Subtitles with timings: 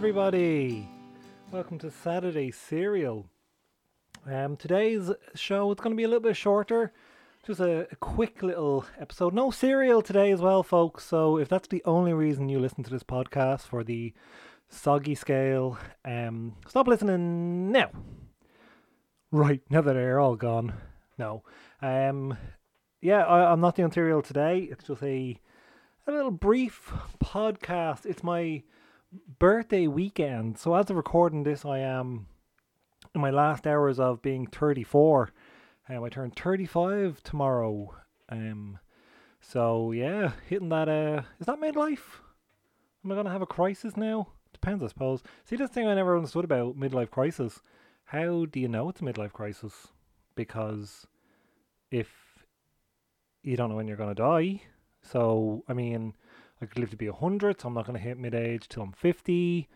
[0.00, 0.88] everybody.
[1.52, 3.26] Welcome to Saturday Serial.
[4.26, 6.94] Um, today's show is going to be a little bit shorter,
[7.46, 9.34] just a, a quick little episode.
[9.34, 11.04] No cereal today as well, folks.
[11.04, 14.14] So if that's the only reason you listen to this podcast for the
[14.70, 17.90] soggy scale, um, stop listening now.
[19.30, 20.72] Right now that they're all gone.
[21.18, 21.42] No,
[21.82, 22.38] um,
[23.02, 24.60] yeah, I, I'm not doing cereal today.
[24.60, 25.38] It's just a
[26.06, 26.90] a little brief
[27.22, 28.06] podcast.
[28.06, 28.62] It's my
[29.12, 30.58] birthday weekend.
[30.58, 32.26] So as of recording this, I am
[33.14, 35.30] in my last hours of being 34.
[35.88, 37.94] Um, I turn 35 tomorrow.
[38.28, 38.78] Um,
[39.40, 40.88] so yeah, hitting that.
[40.88, 42.20] Uh, is that midlife?
[43.04, 44.28] Am I gonna have a crisis now?
[44.52, 45.22] Depends, I suppose.
[45.44, 47.60] See, this thing I never understood about midlife crisis.
[48.04, 49.88] How do you know it's a midlife crisis?
[50.34, 51.06] Because
[51.90, 52.10] if
[53.42, 54.62] you don't know when you're gonna die,
[55.02, 56.14] so I mean,
[56.62, 58.82] I could live to be 100, so I'm not going to hit mid age till
[58.82, 59.68] I'm 50,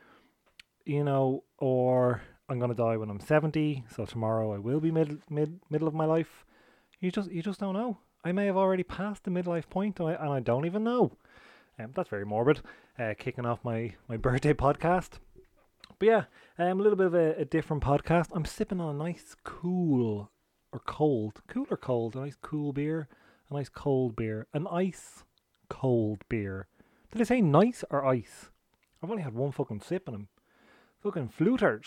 [0.85, 4.91] you know, or I'm going to die when I'm 70, so tomorrow I will be
[4.91, 6.45] mid, mid middle of my life.
[7.01, 7.99] You just you just don't know.
[8.25, 11.17] I may have already passed the midlife point and I, and I don't even know.
[11.79, 12.61] Um, that's very morbid.
[12.99, 15.19] Uh, kicking off my, my birthday podcast.
[15.99, 16.25] But yeah,
[16.59, 18.29] um, a little bit of a, a different podcast.
[18.33, 20.31] I'm sipping on a nice cool
[20.73, 23.09] or cold, cool or cold, a nice cool beer,
[23.51, 25.25] a nice cold beer, an ice
[25.69, 26.67] cold beer.
[27.15, 28.51] Did I say nice or ice?
[29.01, 30.29] I've only had one fucking sip and I'm
[31.01, 31.87] fucking flutered.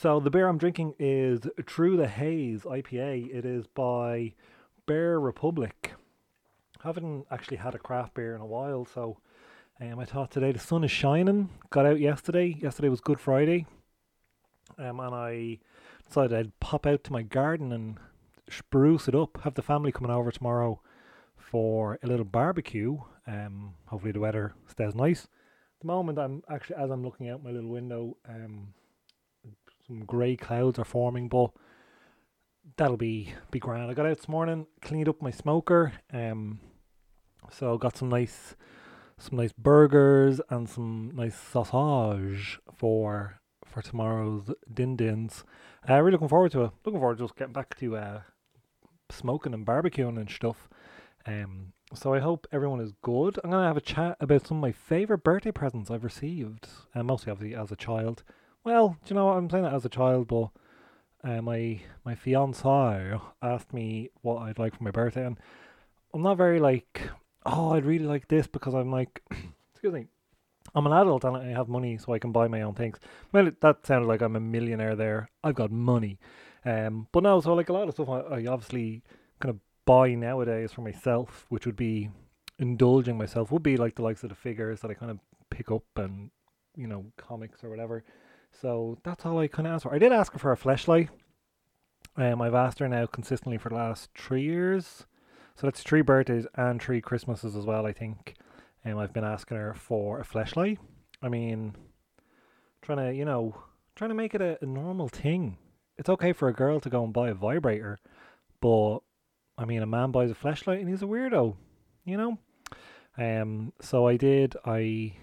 [0.00, 3.32] So the beer I'm drinking is True the Haze IPA.
[3.32, 4.34] It is by
[4.86, 5.92] Bear Republic.
[6.82, 9.18] haven't actually had a craft beer in a while, so
[9.80, 11.50] um, I thought today the sun is shining.
[11.70, 12.56] Got out yesterday.
[12.60, 13.66] Yesterday was Good Friday,
[14.78, 15.58] um, and I
[16.08, 17.98] decided I'd pop out to my garden and
[18.50, 19.42] spruce it up.
[19.44, 20.80] Have the family coming over tomorrow
[21.50, 22.98] for a little barbecue.
[23.26, 25.24] Um, hopefully the weather stays nice.
[25.24, 28.74] At the moment, I'm actually as I'm looking out my little window, um,
[29.86, 31.50] some grey clouds are forming, but
[32.76, 33.90] that'll be be grand.
[33.90, 36.60] I got out this morning, cleaned up my smoker, um,
[37.50, 38.56] so got some nice
[39.18, 45.44] some nice burgers and some nice sausage for for tomorrow's din dins.
[45.88, 46.70] Uh, really looking forward to it.
[46.84, 48.20] Looking forward to just getting back to uh,
[49.10, 50.68] smoking and barbecuing and stuff.
[51.26, 53.38] Um, so I hope everyone is good.
[53.42, 57.02] I'm gonna have a chat about some of my favorite birthday presents I've received, uh,
[57.02, 58.22] mostly obviously as a child.
[58.64, 60.50] Well, do you know what I'm saying that as a child, but
[61.24, 65.38] uh, my my fiance asked me what I'd like for my birthday, and
[66.14, 67.10] I'm not very like,
[67.44, 69.22] oh, I'd really like this because I'm like,
[69.72, 70.06] excuse me,
[70.74, 72.98] I'm an adult and I have money, so I can buy my own things.
[73.32, 75.30] Well, that sounded like I'm a millionaire there.
[75.42, 76.18] I've got money,
[76.64, 79.02] um, but no, so like a lot of stuff I, I obviously
[79.86, 82.10] buy nowadays for myself, which would be
[82.58, 85.18] indulging myself, would be like the likes of the figures that I kind of
[85.50, 86.30] pick up and
[86.76, 88.04] you know comics or whatever.
[88.60, 89.94] So that's all I kind of asked for.
[89.94, 91.08] I did ask her for a flashlight.
[92.16, 95.06] Um, I've asked her now consistently for the last three years.
[95.54, 98.36] So that's three birthdays and three Christmases as well, I think.
[98.84, 100.78] Um, I've been asking her for a flashlight.
[101.22, 101.74] I mean,
[102.82, 103.54] trying to, you know,
[103.94, 105.58] trying to make it a, a normal thing.
[105.98, 107.98] It's okay for a girl to go and buy a vibrator,
[108.60, 108.98] but
[109.58, 111.56] I mean, a man buys a flashlight and he's a weirdo,
[112.04, 112.38] you know.
[113.18, 114.54] Um, so I did.
[114.64, 115.14] I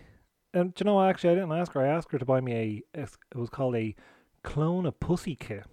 [0.54, 1.82] and you know, actually, I didn't ask her.
[1.82, 3.00] I asked her to buy me a.
[3.00, 3.96] It was called a
[4.44, 5.66] clone a pussy kit.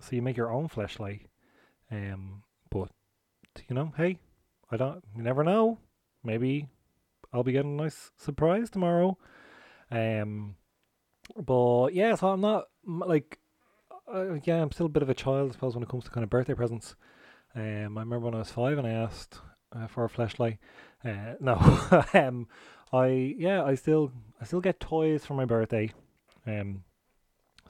[0.00, 1.26] So you make your own flashlight.
[1.90, 2.90] Um, but
[3.68, 4.18] you know, hey,
[4.70, 5.02] I don't.
[5.16, 5.78] You never know.
[6.22, 6.68] Maybe
[7.32, 9.18] I'll be getting a nice surprise tomorrow.
[9.90, 10.56] Um,
[11.36, 13.38] but yeah, so I'm not like.
[14.12, 16.10] Uh, yeah, I'm still a bit of a child, I suppose, when it comes to
[16.10, 16.96] kind of birthday presents.
[17.54, 19.40] Um, I remember when I was five and I asked
[19.74, 20.58] uh, for a flashlight.
[21.04, 21.54] Uh, no,
[22.14, 22.46] um,
[22.92, 25.92] I yeah, I still I still get toys for my birthday.
[26.46, 26.84] Um,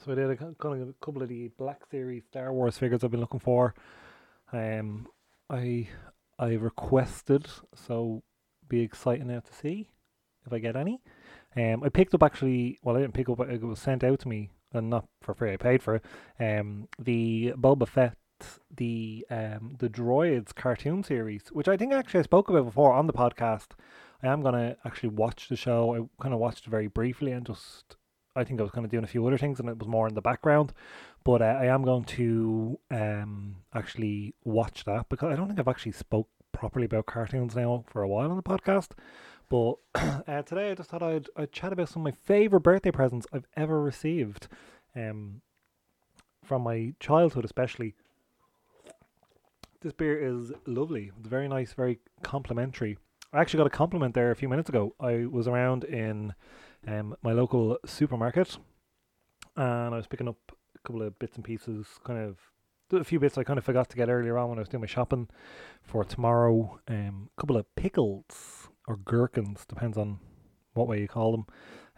[0.03, 3.03] so I did a kind of a couple of the Black Series Star Wars figures
[3.03, 3.73] I've been looking for.
[4.51, 5.07] Um,
[5.49, 5.87] I
[6.39, 8.23] I requested so
[8.67, 9.89] be exciting now to see
[10.45, 11.01] if I get any.
[11.55, 12.79] Um, I picked up actually.
[12.81, 13.39] Well, I didn't pick up.
[13.41, 15.53] It was sent out to me, and not for free.
[15.53, 16.05] I paid for it.
[16.39, 18.15] Um, the Boba Fett
[18.75, 23.07] the um the Droids cartoon series, which I think actually I spoke about before on
[23.07, 23.69] the podcast.
[24.23, 25.95] I am gonna actually watch the show.
[25.95, 27.95] I kind of watched it very briefly and just
[28.35, 30.07] I think I was kind of doing a few other things and it was more
[30.07, 30.73] in the background.
[31.23, 35.67] But uh, I am going to um actually watch that because I don't think I've
[35.67, 38.89] actually spoke properly about cartoons now for a while on the podcast.
[39.49, 39.75] But
[40.27, 43.27] uh, today I just thought I'd, I'd chat about some of my favorite birthday presents
[43.33, 44.47] I've ever received.
[44.95, 45.41] Um,
[46.43, 47.95] from my childhood especially
[49.81, 51.11] this beer is lovely.
[51.17, 52.97] It's very nice, very complimentary.
[53.33, 54.95] I actually got a compliment there a few minutes ago.
[54.99, 56.33] I was around in
[56.87, 58.57] um, my local supermarket,
[59.55, 60.37] and I was picking up
[60.75, 62.37] a couple of bits and pieces, kind of
[62.93, 64.81] a few bits I kind of forgot to get earlier on when I was doing
[64.81, 65.29] my shopping
[65.81, 66.79] for tomorrow.
[66.87, 70.19] Um, a couple of pickles or gherkins, depends on
[70.73, 71.45] what way you call them.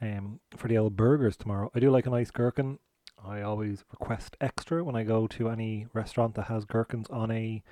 [0.01, 1.71] Um, for the old burgers tomorrow.
[1.74, 2.80] I do like a nice gherkin.
[3.25, 7.63] I always request extra when I go to any restaurant that has gherkins on a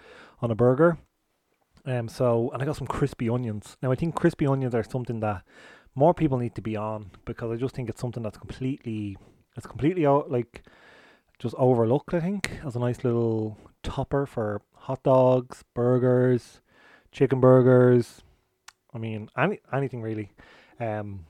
[0.42, 0.98] on a burger.
[1.86, 3.78] Um, so and I got some crispy onions.
[3.82, 5.44] Now I think crispy onions are something that
[5.96, 9.18] more people need to be on because I just think it's something that's completely
[9.58, 10.64] it's completely out like
[11.40, 12.14] just overlooked.
[12.14, 16.62] I think as a nice little topper for hot dogs, burgers,
[17.12, 18.22] chicken burgers.
[18.94, 20.32] I mean any anything really.
[20.80, 21.26] Um,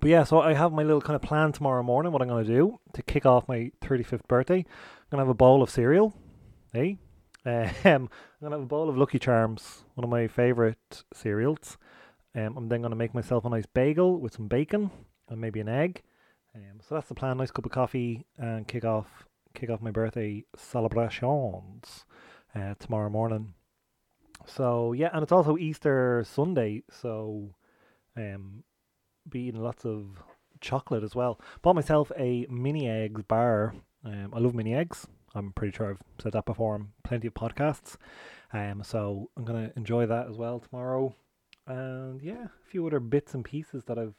[0.00, 2.12] but yeah, so I have my little kind of plan tomorrow morning.
[2.12, 5.28] What I'm going to do to kick off my 35th birthday, I'm going to have
[5.28, 6.14] a bowl of cereal.
[6.72, 6.98] Hey,
[7.46, 8.08] um, I'm
[8.40, 11.78] going to have a bowl of Lucky Charms, one of my favourite cereals.
[12.34, 14.90] Um, I'm then going to make myself a nice bagel with some bacon
[15.28, 16.02] and maybe an egg.
[16.54, 17.38] Um, so that's the plan.
[17.38, 22.04] Nice cup of coffee and kick off kick off my birthday celebrations
[22.54, 23.54] uh, tomorrow morning.
[24.46, 27.54] So yeah, and it's also Easter Sunday, so
[28.16, 28.64] um,
[29.30, 30.22] be eating lots of
[30.60, 31.40] chocolate as well.
[31.62, 33.74] Bought myself a mini eggs bar.
[34.04, 35.06] Um, I love mini eggs.
[35.34, 37.96] I'm pretty sure I've said that before on plenty of podcasts.
[38.52, 41.14] Um, so I'm gonna enjoy that as well tomorrow.
[41.66, 44.14] And yeah, a few other bits and pieces that I've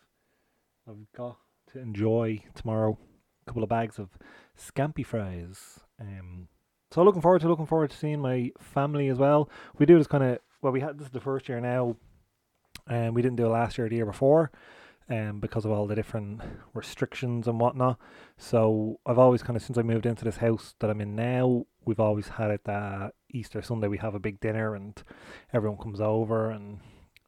[0.87, 1.37] I've got
[1.73, 2.97] to enjoy tomorrow.
[3.45, 4.09] A couple of bags of
[4.57, 5.79] scampi fries.
[5.99, 6.47] Um,
[6.91, 9.49] so looking forward to looking forward to seeing my family as well.
[9.77, 10.73] We do this kind of well.
[10.73, 11.95] We had this is the first year now,
[12.87, 14.51] and we didn't do it last year, or the year before
[15.09, 16.41] um, because of all the different
[16.73, 17.99] restrictions and whatnot.
[18.37, 21.65] So I've always kind of since I moved into this house that I'm in now,
[21.85, 25.01] we've always had it that Easter Sunday we have a big dinner and
[25.53, 26.79] everyone comes over and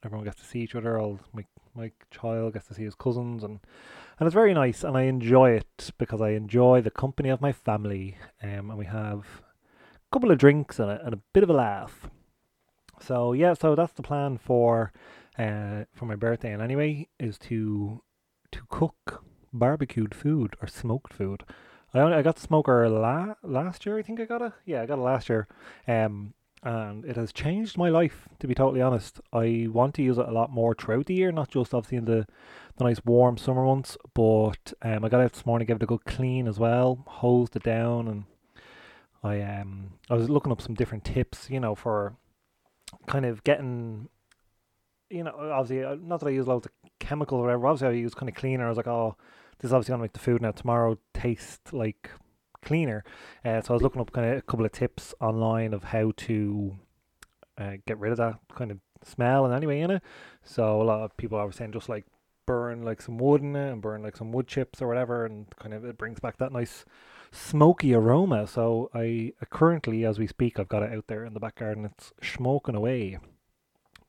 [0.04, 1.00] everyone gets to see each other.
[1.00, 1.46] All my
[1.76, 3.60] my child gets to see his cousins and
[4.20, 7.52] and it's very nice and I enjoy it because I enjoy the company of my
[7.52, 8.18] family.
[8.44, 9.42] Um, and we have
[9.96, 12.10] a couple of drinks and a, and a bit of a laugh.
[13.00, 14.92] So yeah, so that's the plan for
[15.40, 18.04] uh, for my birthday, and anyway, is to
[18.52, 21.44] to cook barbecued food or smoked food.
[21.94, 23.98] I only, I got smoker la- last year.
[23.98, 24.52] I think I got it.
[24.66, 25.48] Yeah, I got it last year.
[25.88, 28.28] Um, and it has changed my life.
[28.40, 31.32] To be totally honest, I want to use it a lot more throughout the year,
[31.32, 32.28] not just obviously in the
[32.78, 33.98] the nice warm summer months.
[34.14, 37.56] But um, I got out this morning, gave it a good clean as well, hosed
[37.56, 38.24] it down, and
[39.24, 42.18] I um I was looking up some different tips, you know, for
[43.08, 44.10] kind of getting
[45.10, 47.68] you know, obviously, uh, not that I use loads of chemicals or whatever.
[47.68, 48.66] Obviously, I use kind of cleaner.
[48.66, 49.16] I was like, oh,
[49.60, 52.10] this is obviously gonna make the food now tomorrow taste like
[52.62, 53.04] cleaner.
[53.44, 56.12] Uh, so I was looking up kind of a couple of tips online of how
[56.18, 56.78] to
[57.58, 60.04] uh, get rid of that kind of smell and anyway in it.
[60.44, 62.06] So a lot of people are saying just like
[62.46, 65.48] burn like some wood in it and burn like some wood chips or whatever, and
[65.58, 66.86] kind of it brings back that nice
[67.32, 68.48] smoky aroma.
[68.48, 71.56] So I uh, currently, as we speak, I've got it out there in the back
[71.56, 71.86] garden.
[71.86, 73.20] It's smoking away.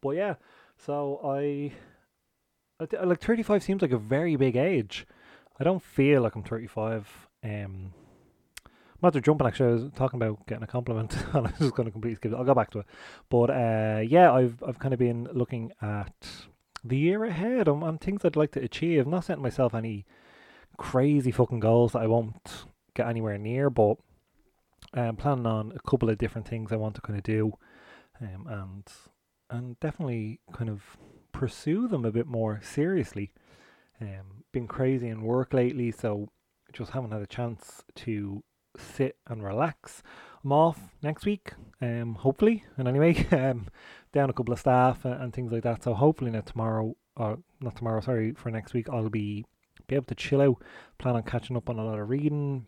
[0.00, 0.36] But yeah,
[0.84, 1.72] so I,
[2.80, 5.06] I like 35 seems like a very big age.
[5.58, 7.28] I don't feel like I'm 35.
[7.44, 7.92] Um,
[8.66, 9.68] I'm after jumping actually.
[9.68, 12.32] I was talking about getting a compliment, and I was just going to completely skip
[12.32, 12.36] it.
[12.36, 12.86] I'll go back to it.
[13.28, 16.26] But uh, yeah, I've I've kind of been looking at
[16.82, 19.04] the year ahead and, and things I'd like to achieve.
[19.04, 20.06] I'm not setting myself any
[20.76, 22.64] crazy fucking goals that I won't
[22.94, 23.96] get anywhere near, but
[24.94, 27.52] I'm planning on a couple of different things I want to kind of do,
[28.20, 28.84] um, and
[29.50, 30.96] and definitely kind of
[31.32, 33.32] pursue them a bit more seriously.
[34.00, 36.28] Um, been crazy in work lately, so
[36.72, 38.42] just haven't had a chance to
[38.78, 40.02] sit and relax.
[40.44, 41.52] I'm off next week,
[41.82, 43.68] um, hopefully, and anyway, um,
[44.12, 45.82] down a couple of staff and, and things like that.
[45.82, 49.44] So hopefully, not tomorrow, or not tomorrow, sorry, for next week, I'll be
[49.86, 50.62] be able to chill out.
[50.98, 52.66] Plan on catching up on a lot of reading.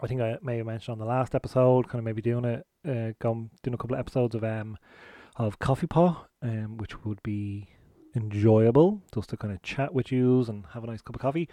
[0.00, 2.66] I think I may have mentioned on the last episode, kind of maybe doing it,
[2.86, 4.76] uh, going doing a couple of episodes of um
[5.38, 7.68] of Coffee Pot, um, which would be
[8.14, 11.48] enjoyable just to kind of chat with you and have a nice cup of coffee.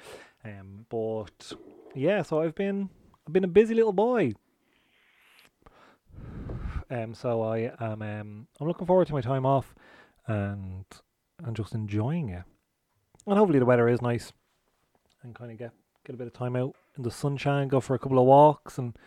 [0.45, 1.53] Um, but
[1.93, 2.89] yeah, so I've been
[3.27, 4.33] I've been a busy little boy.
[6.89, 9.73] Um, so I am um, I'm looking forward to my time off
[10.27, 10.85] and
[11.43, 12.43] and just enjoying it.
[13.25, 14.31] And hopefully the weather is nice
[15.23, 15.71] and kind of get
[16.05, 18.77] get a bit of time out in the sunshine, go for a couple of walks
[18.77, 18.97] and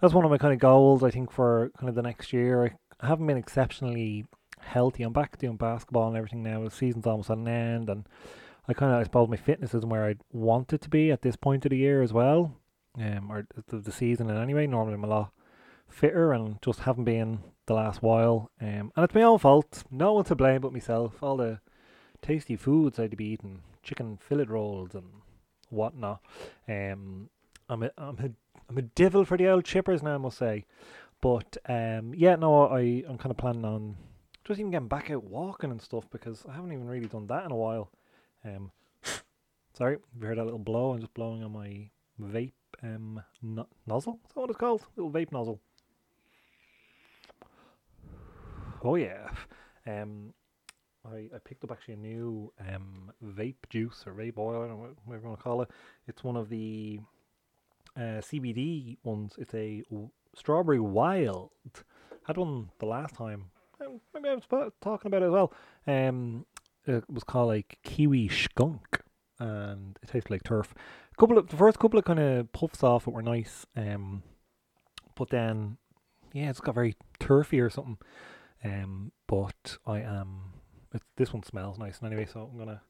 [0.00, 2.64] that's one of my kind of goals I think for kind of the next year.
[2.64, 4.26] I I haven't been exceptionally
[4.60, 5.02] healthy.
[5.02, 6.62] I'm back doing basketball and everything now.
[6.62, 8.06] The season's almost at an end, and
[8.68, 11.22] I kind of I suppose my fitness isn't where I want it to be at
[11.22, 12.54] this point of the year as well,
[12.98, 14.28] um, or the, the season.
[14.28, 15.32] And anyway, normally I'm a lot
[15.88, 18.50] fitter and just haven't been the last while.
[18.60, 19.84] Um, and it's my own fault.
[19.90, 21.22] No one to blame but myself.
[21.22, 21.60] All the
[22.22, 25.06] tasty foods I'd be eating chicken fillet rolls and
[25.70, 26.20] whatnot.
[26.68, 27.30] Um,
[27.68, 28.30] I'm a, I'm a,
[28.68, 30.64] I'm a devil for the old chippers now, I must say.
[31.20, 33.96] But um, yeah, no, I I'm kind of planning on
[34.44, 37.44] just even getting back out walking and stuff because I haven't even really done that
[37.44, 37.90] in a while.
[38.44, 38.70] Um,
[39.74, 40.92] sorry, you heard that little blow?
[40.92, 44.18] I'm just blowing on my vape um no- nozzle.
[44.26, 44.86] Is that what it's called?
[44.96, 45.60] Little vape nozzle.
[48.82, 49.28] Oh yeah.
[49.86, 50.32] Um,
[51.04, 54.80] I, I picked up actually a new um vape juice or vape oil, I don't
[54.80, 55.70] know whatever you want to call it.
[56.06, 57.00] It's one of the
[57.96, 59.34] uh, CBD ones.
[59.38, 59.82] It's a
[60.40, 61.50] strawberry wild.
[62.26, 63.50] Had one the last time.
[63.80, 65.52] Um, Maybe I was talking about it as well.
[65.86, 66.46] Um,
[66.86, 69.02] it was called like kiwi skunk,
[69.38, 70.74] and it tasted like turf.
[71.12, 73.66] A couple of the first couple of kind of puffs off it were nice.
[73.76, 74.22] Um,
[75.14, 75.76] but then
[76.32, 77.98] yeah, it's got very turfy or something.
[78.64, 80.54] Um, but I am.
[80.94, 82.82] It, this one smells nice, and anyway, so I'm gonna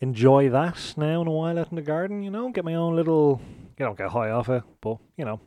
[0.00, 2.22] enjoy that now in a while out in the garden.
[2.22, 3.40] You know, get my own little.
[3.78, 5.40] You don't get high off it, but you know.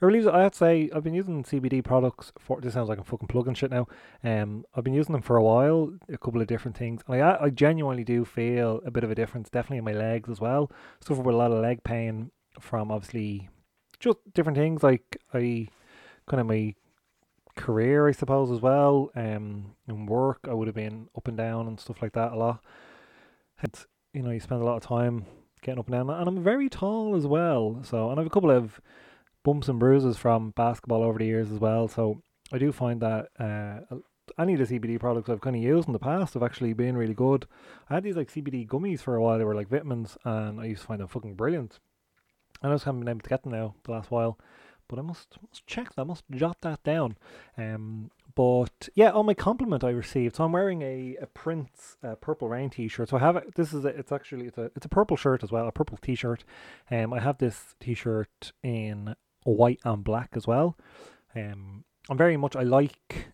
[0.00, 2.60] I really, I have to say, I've been using CBD products for.
[2.60, 3.86] This sounds like I'm fucking plugging shit now.
[4.24, 7.36] Um, I've been using them for a while, a couple of different things, and I,
[7.40, 10.70] I genuinely do feel a bit of a difference, definitely in my legs as well.
[11.00, 13.50] Suffer with a lot of leg pain from obviously
[13.98, 14.82] just different things.
[14.82, 15.68] Like I,
[16.26, 16.74] kind of my
[17.56, 19.10] career, I suppose, as well.
[19.14, 22.64] Um, work, I would have been up and down and stuff like that a lot.
[23.60, 23.74] And
[24.14, 25.26] you know, you spend a lot of time
[25.60, 27.82] getting up and down, and I'm very tall as well.
[27.82, 28.80] So, and I have a couple of
[29.42, 31.88] bumps and bruises from basketball over the years as well.
[31.88, 33.96] So, I do find that uh,
[34.38, 36.96] any of the CBD products I've kind of used in the past have actually been
[36.96, 37.46] really good.
[37.88, 40.66] I had these like CBD gummies for a while; they were like vitamins, and I
[40.66, 41.78] used to find them fucking brilliant.
[42.62, 44.38] And I just haven't been able to get them now the last while
[44.90, 47.16] but I must must check that, I must jot that down.
[47.56, 52.16] Um, but yeah, on my compliment I received, so I'm wearing a, a Prince uh,
[52.16, 53.08] Purple Rain T-shirt.
[53.08, 53.54] So I have it.
[53.54, 55.96] This is a, it's actually it's a it's a purple shirt as well, a purple
[56.02, 56.44] T-shirt.
[56.90, 60.76] Um, I have this T-shirt in white and black as well.
[61.34, 63.32] Um, I'm very much I like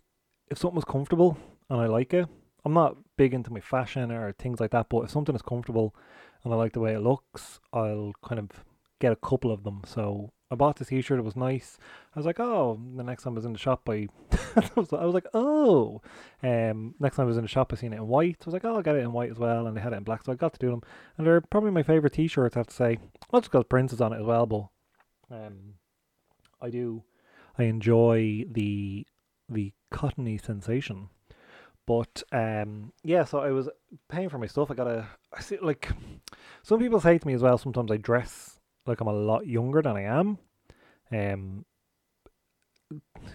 [0.49, 1.39] if something is comfortable
[1.71, 2.27] and I like it.
[2.65, 5.95] I'm not big into my fashion or things like that, but if something is comfortable
[6.45, 8.51] and I like the way it looks, I'll kind of
[9.01, 9.83] get a couple of them.
[9.87, 11.19] So I bought this t-shirt.
[11.19, 11.79] It was nice.
[12.15, 12.81] I was like, oh.
[12.97, 14.09] The next time I was in the shop, I,
[14.57, 16.03] I was like, oh.
[16.43, 18.39] Um, next time I was in the shop, I seen it in white.
[18.43, 19.97] I was like, oh, I'll get it in white as well, and they had it
[19.97, 20.83] in black, so I got to do them.
[21.19, 22.57] And they're probably my favorite t-shirts.
[22.57, 22.99] I have to say,
[23.33, 24.69] not just because Prince is on it as well, but
[25.31, 25.75] um,
[26.61, 27.05] I do,
[27.59, 29.07] I enjoy the
[29.49, 31.09] the cottony sensation.
[31.87, 33.69] But um, yeah, so I was
[34.09, 34.71] paying for my stuff.
[34.71, 35.89] I got a, I see like,
[36.63, 37.59] some people say to me as well.
[37.59, 40.39] Sometimes I dress like I'm a lot younger than I am.
[41.13, 41.65] Um,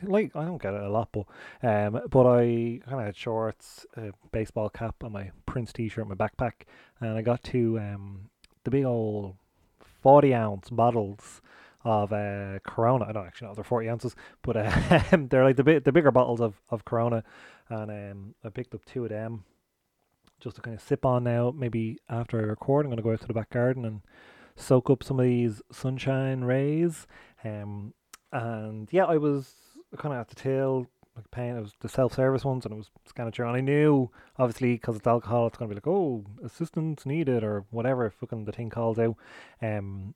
[0.04, 1.26] like I don't get it a lot, but
[1.64, 6.16] um, but I kind of had shorts, a baseball cap, and my Prince T-shirt, my
[6.16, 6.64] backpack,
[7.00, 8.30] and I got two um
[8.64, 9.36] the big old
[9.80, 11.42] forty ounce bottles
[11.84, 13.06] of uh Corona.
[13.08, 16.12] I don't actually know they're forty ounces, but uh, they're like the big the bigger
[16.12, 17.24] bottles of of Corona,
[17.70, 19.44] and um I picked up two of them
[20.40, 21.54] just to kind of sip on now.
[21.56, 24.02] Maybe after I record, I'm gonna go out to the back garden and
[24.56, 27.08] soak up some of these sunshine rays.
[27.44, 27.94] Um,
[28.32, 29.54] and yeah, I was
[29.98, 31.58] kind of at the tail, like paying.
[31.58, 32.90] It was the self-service ones, and it was
[33.34, 33.48] through.
[33.48, 37.66] And I knew, obviously, because it's alcohol, it's gonna be like, oh, assistance needed or
[37.70, 38.10] whatever.
[38.10, 39.16] Fucking the thing calls out.
[39.62, 40.16] Um,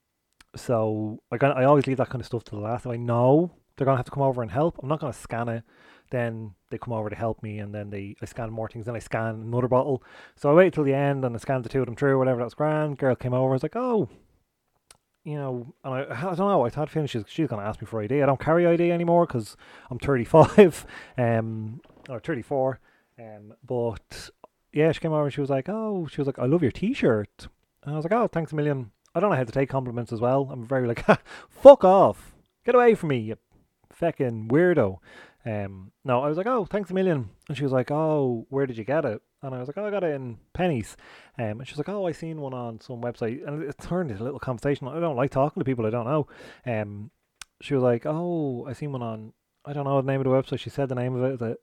[0.55, 2.85] so I got, I always leave that kind of stuff to the last.
[2.85, 5.49] If I know they're gonna have to come over and help, I'm not gonna scan
[5.49, 5.63] it.
[6.11, 8.85] Then they come over to help me, and then they I scan more things.
[8.85, 10.03] Then I scan another bottle.
[10.35, 12.17] So I waited till the end, and I scanned the two of them through.
[12.17, 12.97] Whatever, that's grand.
[12.97, 13.49] Girl came over.
[13.49, 14.09] I was like, oh,
[15.23, 16.65] you know, and I, I don't know.
[16.65, 18.21] I thought feeling she's she's gonna ask me for ID.
[18.21, 19.57] I don't carry ID anymore because
[19.89, 20.85] I'm 35,
[21.17, 22.79] um, or 34.
[23.17, 24.29] Um, but
[24.71, 26.71] yeah, she came over and she was like, oh, she was like, I love your
[26.71, 27.47] T-shirt.
[27.83, 28.91] And I was like, oh, thanks a million.
[29.15, 30.49] I don't know how to take compliments as well.
[30.51, 31.05] I'm very like,
[31.49, 33.37] fuck off, get away from me, you
[33.93, 34.97] fucking weirdo.
[35.45, 37.29] Um, no, I was like, oh, thanks a million.
[37.47, 39.21] And she was like, oh, where did you get it?
[39.41, 40.95] And I was like, oh, I got it in Penneys.
[41.37, 43.47] Um, and she was like, oh, I seen one on some website.
[43.47, 44.87] And it turned into a little conversation.
[44.87, 46.27] I don't like talking to people I don't know.
[46.65, 47.11] Um,
[47.61, 50.31] she was like, oh, I seen one on, I don't know the name of the
[50.31, 50.59] website.
[50.59, 51.45] She said the name of it.
[51.45, 51.57] It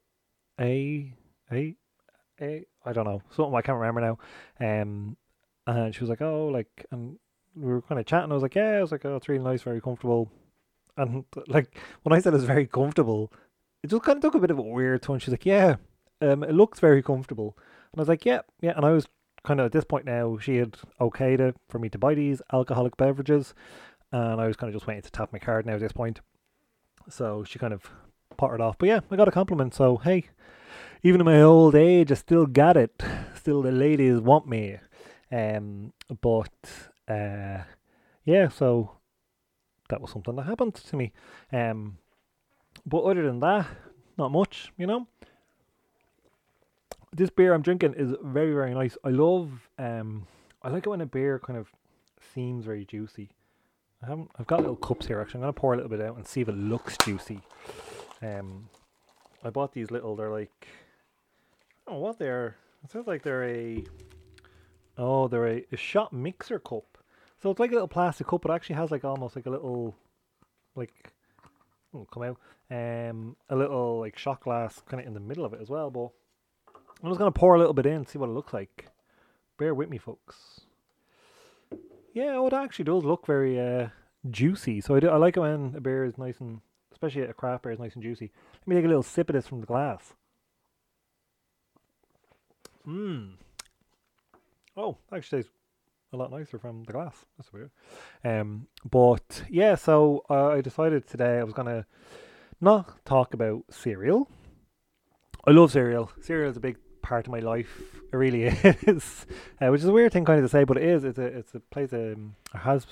[0.61, 1.13] A,
[1.53, 1.77] A,
[2.41, 2.65] A?
[2.87, 3.21] I don't know.
[3.31, 4.19] Something I can't remember now.
[4.61, 5.17] Um,
[5.67, 7.19] and she was like, oh, like, and
[7.55, 8.31] we were kind of chatting.
[8.31, 10.31] I was like, yeah, I was like, oh, it's really nice, very comfortable.
[10.97, 13.33] And like, when I said it's very comfortable,
[13.83, 15.19] it just kind of took a bit of a weird tone.
[15.19, 15.77] She's like, yeah,
[16.21, 17.57] um, it looks very comfortable.
[17.93, 18.73] And I was like, yeah, yeah.
[18.77, 19.07] And I was
[19.45, 22.41] kind of at this point now, she had okayed it for me to buy these
[22.53, 23.55] alcoholic beverages.
[24.13, 26.21] And I was kind of just waiting to tap my card now at this point.
[27.09, 27.91] So she kind of
[28.37, 28.79] potted off.
[28.79, 29.75] But yeah, I got a compliment.
[29.75, 30.29] So hey,
[31.03, 33.03] even in my old age, I still got it.
[33.35, 34.79] Still, the ladies want me.
[35.31, 36.53] Um, but
[37.13, 37.65] uh,
[38.25, 38.93] yeah, so
[39.89, 41.13] that was something that happened to me.
[41.53, 41.99] Um,
[42.87, 43.67] but other than that,
[44.17, 45.07] not much, you know.
[47.15, 48.97] This beer I'm drinking is very very nice.
[49.05, 50.27] I love um,
[50.63, 51.69] I like it when a beer kind of
[52.33, 53.31] seems very juicy.
[54.03, 54.31] I haven't.
[54.39, 55.21] I've got little cups here.
[55.21, 57.41] Actually, I'm gonna pour a little bit out and see if it looks juicy.
[58.23, 58.69] Um,
[59.45, 60.17] I bought these little.
[60.17, 60.69] They're like,
[61.87, 62.57] I don't know what they're.
[62.85, 63.85] It sounds like they're a.
[64.97, 66.99] Oh, they're a, a shot mixer cup.
[67.43, 69.97] So it's like a little plastic cup, but actually has like almost like a little,
[70.77, 71.13] like,
[71.93, 72.39] oh, come out.
[72.71, 75.91] Um, a little like shot glass kind of in the middle of it as well.
[75.91, 76.11] But
[77.03, 78.87] I'm just gonna pour a little bit in, see what it looks like.
[79.59, 80.61] Bear with me, folks.
[82.15, 83.89] Yeah, oh, it actually does look very uh,
[84.31, 84.81] juicy.
[84.81, 86.61] So I, do, I like it when a beer is nice and,
[86.93, 88.31] especially a craft beer is nice and juicy.
[88.61, 90.13] Let me take a little sip of this from the glass.
[92.87, 93.33] Mmm.
[94.77, 95.53] Oh, actually tastes
[96.13, 97.25] a lot nicer from the glass.
[97.37, 97.71] That's weird.
[98.25, 101.87] Um, but yeah, so uh, I decided today I was gonna
[102.61, 104.29] not talk about cereal.
[105.47, 106.11] I love cereal.
[106.21, 107.81] Cereal is a big part of my life.
[108.13, 108.43] It really
[108.87, 109.27] is,
[109.61, 111.05] uh, which is a weird thing kind of to say, but it is.
[111.05, 112.87] It's a it's a plays a um, has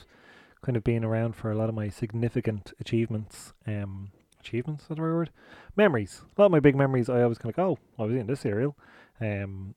[0.62, 3.52] kind of been around for a lot of my significant achievements.
[3.66, 4.10] Um,
[4.40, 5.30] achievements, is the right word?
[5.76, 6.22] Memories.
[6.36, 7.08] A lot of my big memories.
[7.08, 8.76] I always kind of go, oh, I was eating this cereal.
[9.20, 9.74] Um,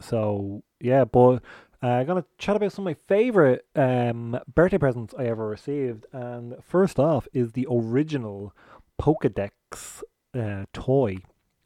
[0.00, 1.42] so yeah, but
[1.82, 6.06] uh, I'm gonna chat about some of my favorite um birthday presents I ever received,
[6.12, 8.54] and first off is the original
[9.00, 10.02] Pokedex
[10.34, 11.16] uh, toy.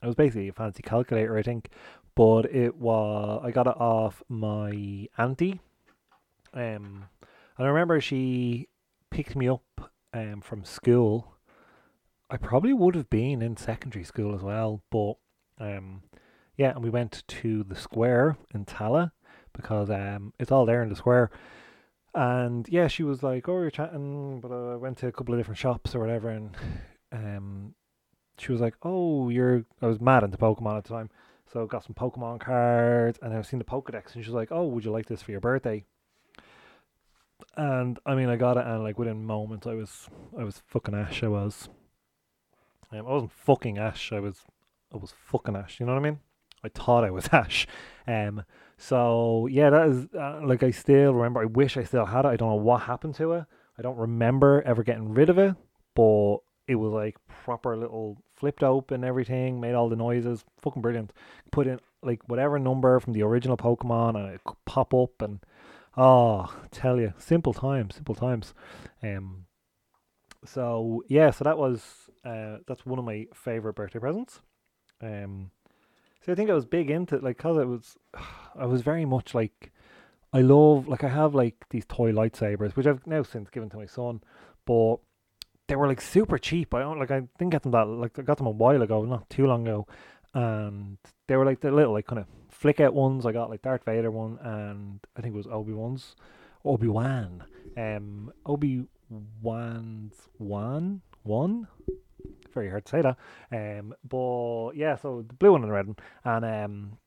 [0.02, 1.68] It was basically a fancy calculator, I think,
[2.14, 5.60] but it was I got it off my auntie.
[6.54, 7.04] Um,
[7.58, 8.68] and I remember she
[9.10, 11.34] picked me up um from school.
[12.30, 15.14] I probably would have been in secondary school as well, but
[15.58, 16.02] um,
[16.56, 19.12] yeah, and we went to the square in Tallaght
[19.56, 21.30] because um, it's all there in the square.
[22.14, 25.40] And yeah, she was like, "Oh, you're chatting," but I went to a couple of
[25.40, 26.56] different shops or whatever, and
[27.12, 27.74] um,
[28.38, 31.10] she was like, "Oh, you're." I was mad into Pokemon at the time,
[31.52, 34.66] so got some Pokemon cards, and I've seen the Pokedex, and she was like, "Oh,
[34.66, 35.84] would you like this for your birthday?"
[37.56, 40.94] And I mean, I got it, and like within moments, I was, I was fucking
[40.94, 41.22] Ash.
[41.22, 41.68] I was.
[42.92, 44.12] Um, I wasn't fucking Ash.
[44.12, 44.44] I was,
[44.92, 45.80] I was fucking Ash.
[45.80, 46.20] You know what I mean?
[46.64, 47.66] I thought I was Ash.
[48.06, 48.44] Um.
[48.78, 51.40] So yeah, that is uh, like I still remember.
[51.40, 52.28] I wish I still had it.
[52.28, 53.44] I don't know what happened to it.
[53.78, 55.54] I don't remember ever getting rid of it,
[55.94, 61.12] but it was like proper little flipped open everything, made all the noises, fucking brilliant.
[61.52, 65.40] Put in like whatever number from the original Pokemon and it could pop up and
[65.96, 68.54] oh, tell you, simple times, simple times.
[69.02, 69.46] Um,
[70.44, 71.82] so yeah, so that was
[72.24, 74.40] uh, that's one of my favorite birthday presents.
[75.02, 75.50] Um,
[76.26, 77.96] so I think I was big into it, like, cause it was,
[78.58, 79.72] I was very much like,
[80.32, 83.76] I love, like, I have like these toy lightsabers, which I've now since given to
[83.76, 84.20] my son,
[84.64, 84.96] but
[85.68, 86.74] they were like super cheap.
[86.74, 89.04] I don't like, I didn't get them that, like, I got them a while ago,
[89.04, 89.86] not too long ago,
[90.34, 93.24] and they were like the little, like, kind of flick out ones.
[93.24, 96.16] I got like Darth Vader one, and I think it was Obi Wan's,
[96.64, 97.44] Obi Wan,
[97.76, 98.84] um, Obi
[99.40, 101.68] Wan's one, one
[102.56, 103.16] very hard to say that.
[103.52, 106.98] Um, but yeah, so the blue one and the red one, and um,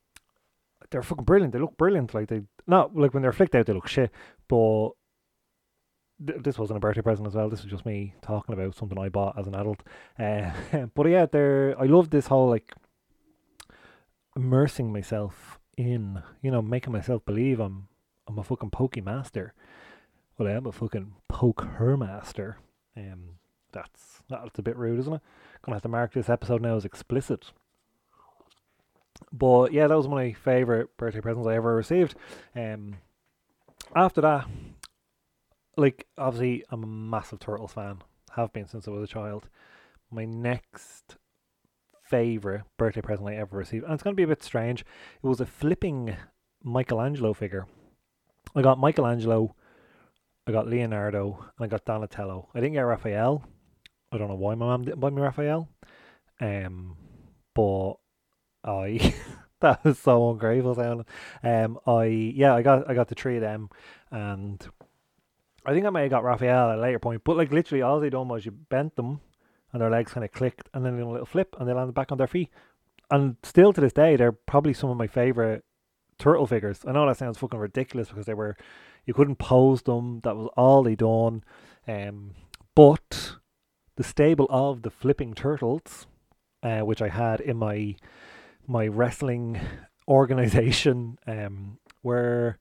[0.91, 1.53] they're fucking brilliant.
[1.53, 2.13] They look brilliant.
[2.13, 4.11] Like they not like when they're flicked out, they look shit.
[4.47, 4.91] But
[6.25, 7.49] th- this wasn't a birthday present as well.
[7.49, 9.81] This was just me talking about something I bought as an adult.
[10.17, 10.51] Uh,
[10.95, 12.73] but yeah, they're I love this whole like
[14.35, 17.87] immersing myself in, you know, making myself believe I'm
[18.27, 19.53] I'm a fucking pokey master.
[20.37, 22.59] Well, I am a fucking poke her master.
[22.95, 23.38] Um,
[23.71, 25.21] that's that's a bit rude, isn't it?
[25.63, 27.51] Gonna have to mark this episode now as explicit.
[29.31, 32.15] But yeah, that was my favorite birthday presents I ever received.
[32.55, 32.95] Um,
[33.95, 34.47] after that,
[35.77, 37.99] like obviously, I'm a massive Turtles fan.
[38.35, 39.49] Have been since I was a child.
[40.11, 41.17] My next
[42.03, 44.81] favorite birthday present I ever received, and it's gonna be a bit strange.
[44.81, 46.15] It was a flipping
[46.63, 47.67] Michelangelo figure.
[48.55, 49.55] I got Michelangelo,
[50.47, 52.49] I got Leonardo, and I got Donatello.
[52.55, 53.43] I didn't get Raphael
[54.11, 55.69] I don't know why my mum didn't buy me Raphael.
[56.41, 56.95] Um,
[57.53, 57.93] but
[58.63, 59.13] I
[59.59, 61.05] that was so ungrateful sounding.
[61.43, 63.69] Um, I yeah, I got I got the three of them,
[64.11, 64.65] and
[65.65, 67.23] I think I may have got Raphael at a later point.
[67.23, 69.21] But like literally, all they done was you bent them,
[69.71, 72.11] and their legs kind of clicked, and then a little flip, and they landed back
[72.11, 72.49] on their feet.
[73.11, 75.63] And still to this day, they're probably some of my favorite
[76.19, 76.81] turtle figures.
[76.85, 78.55] I know that sounds fucking ridiculous because they were
[79.05, 80.21] you couldn't pose them.
[80.23, 81.43] That was all they done.
[81.87, 82.31] Um,
[82.75, 83.37] but
[83.99, 86.07] the stable of the Flipping Turtles,
[86.63, 87.97] uh, which I had in my
[88.65, 89.59] my wrestling
[90.07, 92.57] organization, um, were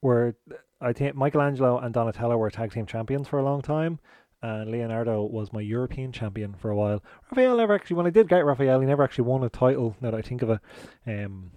[0.00, 0.34] were
[0.80, 4.00] I think Michelangelo and Donatello were tag team champions for a long time,
[4.40, 7.02] and Leonardo was my European champion for a while.
[7.30, 9.94] Raphael never actually, when I did get Raphael, he never actually won a title.
[10.00, 10.60] Now that I think of it,
[11.06, 11.50] um,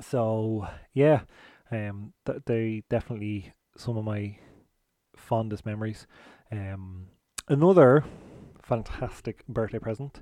[0.00, 1.20] so yeah,
[1.70, 4.38] um, th- they definitely some of my
[5.14, 6.06] fondest memories.
[6.50, 7.08] Um,
[7.48, 8.04] another
[8.62, 10.20] fantastic birthday present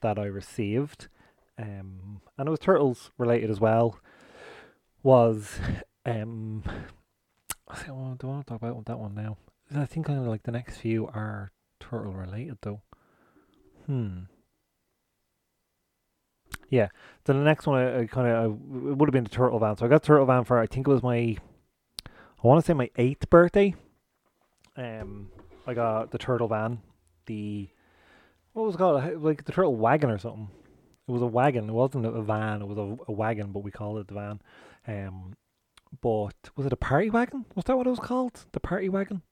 [0.00, 1.08] that I received,
[1.58, 3.98] um, and it was turtles related as well,
[5.02, 5.58] was
[6.06, 6.62] um,
[7.68, 9.36] I don't want to talk about that one now.
[9.74, 12.82] I think kind of like the next few are turtle related though.
[13.86, 14.20] Hmm.
[16.68, 16.88] Yeah.
[17.26, 19.76] So the next one, I, I kind of it would have been the turtle van.
[19.76, 21.36] So I got turtle van for I think it was my,
[22.06, 23.74] I want to say my eighth birthday.
[24.76, 25.30] Um,
[25.70, 26.80] I got the turtle van,
[27.26, 27.68] the
[28.52, 29.22] what was it called?
[29.22, 30.48] Like the turtle wagon or something.
[31.06, 31.68] It was a wagon.
[31.68, 32.62] It wasn't a van.
[32.62, 34.40] It was a, a wagon, but we called it the van.
[34.86, 35.36] Um,
[36.00, 37.46] but was it a party wagon?
[37.54, 38.46] Was that what it was called?
[38.52, 39.22] The party wagon.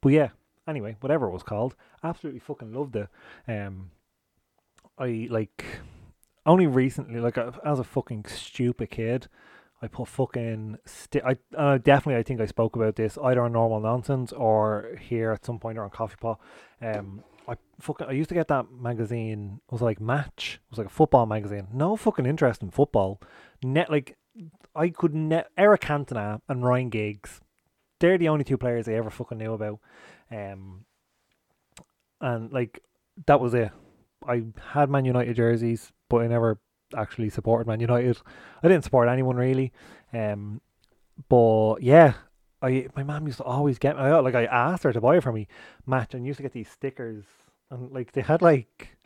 [0.00, 0.28] But yeah.
[0.66, 3.08] Anyway, whatever it was called, absolutely fucking loved it.
[3.46, 3.90] Um,
[4.98, 5.64] I like
[6.44, 9.28] only recently, like as a fucking stupid kid,
[9.82, 13.52] I put fucking sti- I uh, definitely I think I spoke about this either on
[13.52, 16.40] normal nonsense or here at some point or on Coffee Pot.
[16.80, 19.60] Um, I fucking I used to get that magazine.
[19.68, 20.60] It was like Match.
[20.64, 21.68] It was like a football magazine.
[21.72, 23.20] No fucking interest in football.
[23.62, 24.16] Net like
[24.74, 27.40] I could net Eric Cantona and Ryan Giggs.
[28.00, 29.80] They're the only two players I ever fucking knew about.
[30.30, 30.84] Um,
[32.20, 32.82] and like
[33.26, 33.70] that was it.
[34.26, 36.58] I had Man United jerseys, but I never
[36.94, 38.18] actually supported Man United.
[38.62, 39.72] I didn't support anyone really.
[40.12, 40.60] Um,
[41.28, 42.14] but yeah,
[42.62, 45.22] I my mom used to always get me like I asked her to buy it
[45.22, 45.48] for me,
[45.86, 47.24] match, and used to get these stickers,
[47.70, 48.96] and like they had like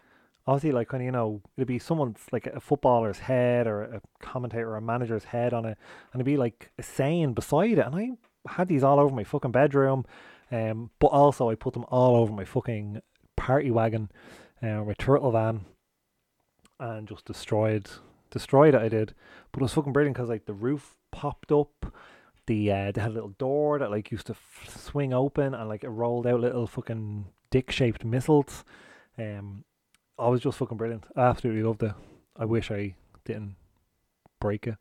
[0.46, 4.00] obviously like kind of you know it'd be someone's like a footballer's head or a
[4.20, 5.78] commentator or a manager's head on it,
[6.12, 8.10] and it'd be like a saying beside it, and I
[8.48, 10.04] had these all over my fucking bedroom,
[10.50, 13.00] um, but also I put them all over my fucking
[13.36, 14.10] party wagon,
[14.62, 15.64] uh, my turtle van,
[16.80, 17.88] and just destroyed
[18.30, 18.80] destroyed it.
[18.80, 19.14] I did,
[19.52, 21.92] but it was fucking brilliant because like the roof popped up.
[22.46, 25.68] The uh, they had a little door that like used to f- swing open and
[25.68, 28.64] like it rolled out little fucking dick shaped missiles.
[29.18, 29.64] Um,
[30.18, 31.04] I was just fucking brilliant.
[31.16, 31.92] I absolutely loved it.
[32.36, 33.56] I wish I didn't
[34.40, 34.76] break it.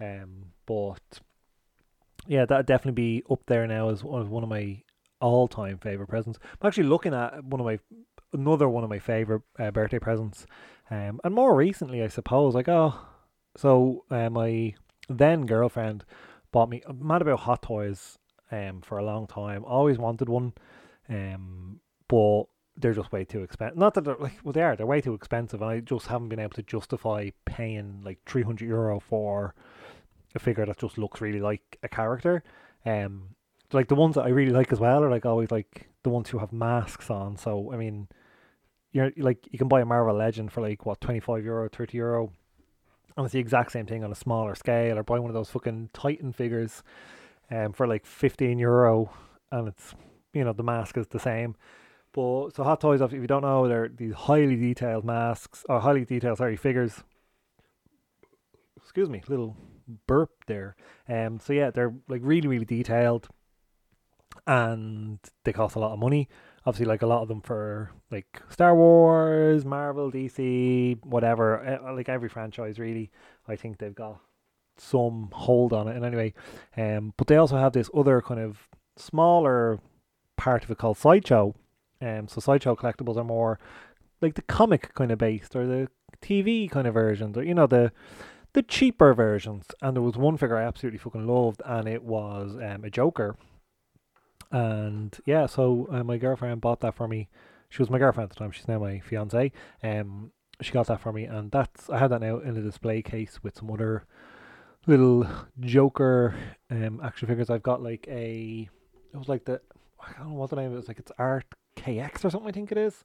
[0.00, 1.20] Um, but
[2.26, 4.82] yeah, that'd definitely be up there now as one of my
[5.20, 6.38] all time favorite presents.
[6.60, 7.78] I'm actually looking at one of my
[8.32, 10.46] another one of my favorite uh, birthday presents.
[10.90, 12.94] Um, and more recently, I suppose, like oh,
[13.56, 14.74] so uh, my
[15.08, 16.04] then girlfriend
[16.52, 16.82] bought me.
[16.86, 18.18] I'm mad about hot toys.
[18.50, 20.54] Um, for a long time, always wanted one.
[21.10, 22.44] Um, but
[22.78, 23.76] they're just way too expensive.
[23.76, 24.76] Not that they're like well, they are.
[24.76, 28.42] They're way too expensive, and I just haven't been able to justify paying like three
[28.42, 29.54] hundred euro for
[30.34, 32.42] a figure that just looks really like a character.
[32.86, 33.34] Um,
[33.72, 36.30] like the ones that I really like as well are like always like the ones
[36.30, 37.36] who have masks on.
[37.36, 38.08] So I mean,
[38.92, 41.98] you're like you can buy a Marvel Legend for like what twenty five euro, thirty
[41.98, 42.32] euro,
[43.16, 44.98] and it's the exact same thing on a smaller scale.
[44.98, 46.82] Or buy one of those fucking Titan figures,
[47.50, 49.10] um, for like fifteen euro,
[49.52, 49.94] and it's
[50.32, 51.56] you know the mask is the same.
[52.12, 56.04] But so Hot Toys, if you don't know, they're these highly detailed masks or highly
[56.04, 57.04] detailed sorry figures.
[58.76, 59.56] Excuse me, little
[60.06, 60.76] burp there.
[61.08, 63.28] Um, so yeah, they're like really really detailed
[64.46, 66.28] and they cost a lot of money.
[66.68, 71.66] Obviously, like a lot of them for like Star Wars, Marvel, DC, whatever.
[71.66, 73.10] Uh, like every franchise, really,
[73.48, 74.20] I think they've got
[74.76, 75.96] some hold on it.
[75.96, 76.34] And anyway,
[76.76, 79.80] um, but they also have this other kind of smaller
[80.36, 81.54] part of it called Sideshow.
[82.02, 83.58] Um, so Sideshow collectibles are more
[84.20, 85.88] like the comic kind of based or the
[86.20, 87.92] TV kind of versions, or you know the
[88.52, 89.68] the cheaper versions.
[89.80, 93.38] And there was one figure I absolutely fucking loved, and it was um, a Joker
[94.50, 97.28] and yeah, so uh, my girlfriend bought that for me.
[97.68, 98.50] She was my girlfriend at the time.
[98.50, 99.52] She's now my fiance.
[99.82, 103.02] Um, she got that for me, and that's I have that now in a display
[103.02, 104.04] case with some other
[104.86, 105.26] little
[105.60, 106.34] Joker
[106.70, 107.50] um action figures.
[107.50, 108.68] I've got like a
[109.12, 109.60] it was like the
[110.00, 112.48] I don't know what the name of it was Like it's Art KX or something.
[112.48, 113.04] I think it is.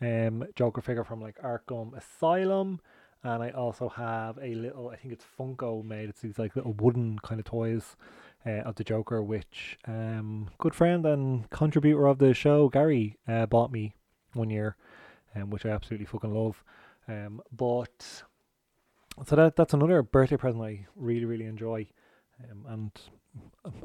[0.00, 2.80] Um, Joker figure from like Arkham Asylum.
[3.22, 6.08] And I also have a little, I think it's Funko made.
[6.08, 7.96] It's these like little wooden kind of toys
[8.46, 13.46] uh, of the Joker, which um, good friend and contributor of the show Gary uh,
[13.46, 13.94] bought me
[14.34, 14.76] one year,
[15.34, 16.62] um, which I absolutely fucking love.
[17.08, 18.22] Um, but
[19.26, 21.88] so that that's another birthday present I really really enjoy,
[22.50, 22.90] um, and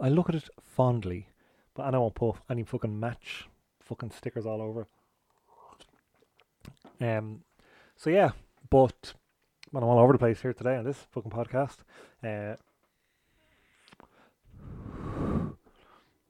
[0.01, 1.27] I look at it fondly.
[1.73, 3.49] But I to put any fucking match
[3.81, 4.87] fucking stickers all over.
[7.01, 7.41] Um,
[7.97, 8.31] so yeah,
[8.69, 9.13] but
[9.71, 11.77] when I'm all over the place here today on this fucking podcast,
[12.23, 12.55] uh,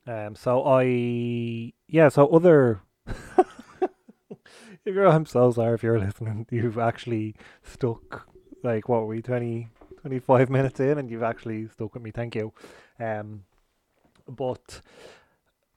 [0.08, 2.82] Um, so I yeah, so other.
[3.08, 6.46] if you're, I'm so sorry if you're listening.
[6.52, 8.28] You've actually stuck
[8.64, 9.68] like what were we 20,
[10.02, 12.12] 25 minutes in, and you've actually stuck with me.
[12.12, 12.54] Thank you.
[13.00, 13.44] Um,
[14.28, 14.82] but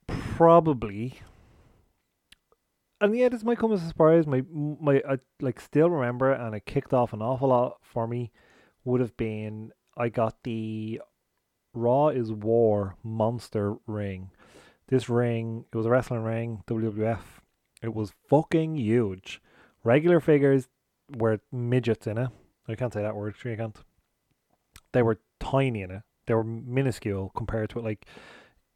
[0.06, 1.20] probably
[3.00, 4.26] and yeah, this might come as a surprise.
[4.26, 8.32] My my I like still remember and it kicked off an awful lot for me.
[8.84, 11.00] Would have been I got the
[11.78, 14.30] Raw is War Monster ring.
[14.88, 17.20] This ring, it was a wrestling ring, WWF.
[17.82, 19.40] It was fucking huge.
[19.84, 20.68] Regular figures
[21.16, 22.30] were midgets in it.
[22.66, 23.36] I can't say that word.
[23.36, 23.76] Sure, you can't.
[24.92, 26.02] They were tiny in it.
[26.26, 27.84] They were minuscule compared to it.
[27.84, 28.06] Like,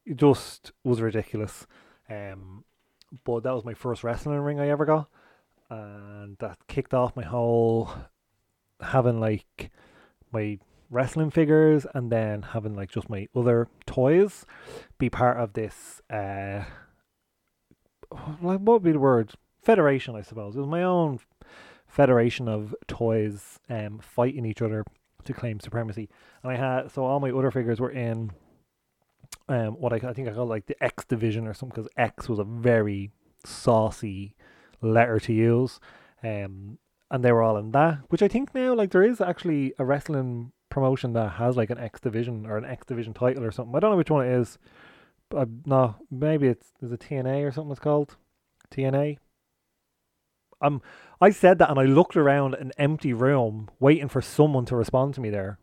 [0.06, 1.66] it just was ridiculous.
[2.08, 2.64] Um,
[3.24, 5.08] but that was my first wrestling ring I ever got,
[5.68, 7.90] and that kicked off my whole
[8.80, 9.70] having like
[10.32, 10.58] my
[10.92, 14.44] wrestling figures and then having like just my other toys
[14.98, 16.64] be part of this uh
[18.42, 21.18] like what would be the word federation I suppose it was my own
[21.86, 24.84] federation of toys um fighting each other
[25.24, 26.08] to claim supremacy
[26.42, 28.32] and I had so all my other figures were in
[29.48, 32.28] um, what I, I think I call like the X division or something because X
[32.28, 33.10] was a very
[33.44, 34.34] saucy
[34.80, 35.80] letter to use.
[36.22, 36.78] Um,
[37.10, 39.84] and they were all in that, which I think now like there is actually a
[39.84, 43.76] wrestling promotion that has like an X division or an X division title or something.
[43.76, 44.58] I don't know which one it is.
[45.28, 48.16] But no, maybe it's is it TNA or something it's called
[48.70, 49.16] TNA.
[50.60, 50.82] Um,
[51.20, 55.14] I said that and I looked around an empty room waiting for someone to respond
[55.14, 55.58] to me there.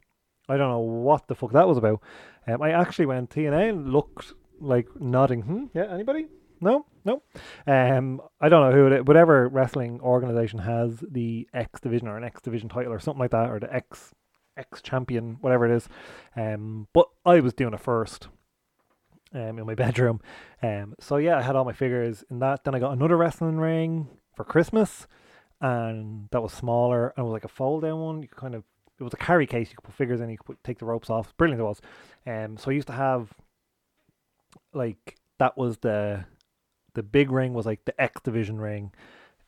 [0.50, 2.02] I don't know what the fuck that was about.
[2.48, 5.44] Um, I actually went TNA and looked like nodding.
[5.44, 5.66] Hmm?
[5.76, 6.28] Yeah, anybody?
[6.62, 7.22] No, no.
[7.68, 9.06] Um, I don't know who it.
[9.06, 13.32] Whatever wrestling organization has the X division or an X division title or something like
[13.32, 14.14] that, or the X
[14.60, 15.90] X champion, whatever it is.
[16.36, 18.28] Um, but I was doing it first.
[19.32, 20.22] Um, in my bedroom.
[20.64, 22.64] Um, so yeah, I had all my figures in that.
[22.64, 25.06] Then I got another wrestling ring for Christmas,
[25.62, 28.22] and that was smaller and it was like a fold down one.
[28.24, 28.64] You kind of
[29.00, 29.70] it was a carry case.
[29.70, 30.30] You could put figures in.
[30.30, 31.36] You could put, take the ropes off.
[31.38, 31.82] Brilliant it was.
[32.26, 33.34] Um, so I used to have
[34.74, 36.26] like that was the
[36.94, 38.92] the big ring was like the X division ring,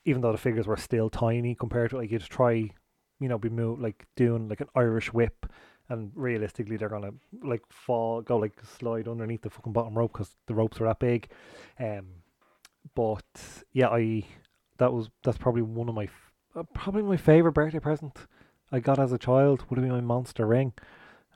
[0.06, 2.72] even though the figures were still tiny compared to like you just try,
[3.22, 5.46] you know, be move like doing like an Irish whip,
[5.88, 10.36] and realistically they're gonna like fall, go like slide underneath the fucking bottom rope because
[10.48, 11.30] the ropes are that big.
[11.80, 12.08] Um,
[12.96, 13.24] but
[13.72, 14.26] yeah, I
[14.78, 16.10] that was that's probably one of my
[16.56, 18.18] uh, probably my favorite birthday present
[18.72, 20.74] I got as a child would have been my monster ring.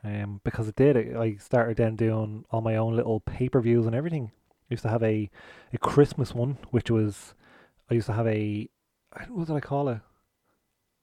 [0.03, 1.15] Um, because it did.
[1.17, 4.31] I started then doing all my own little pay per views and everything.
[4.69, 5.29] I used to have a,
[5.73, 7.33] a Christmas one, which was
[7.89, 8.69] I used to have a
[9.29, 9.99] what did I call it?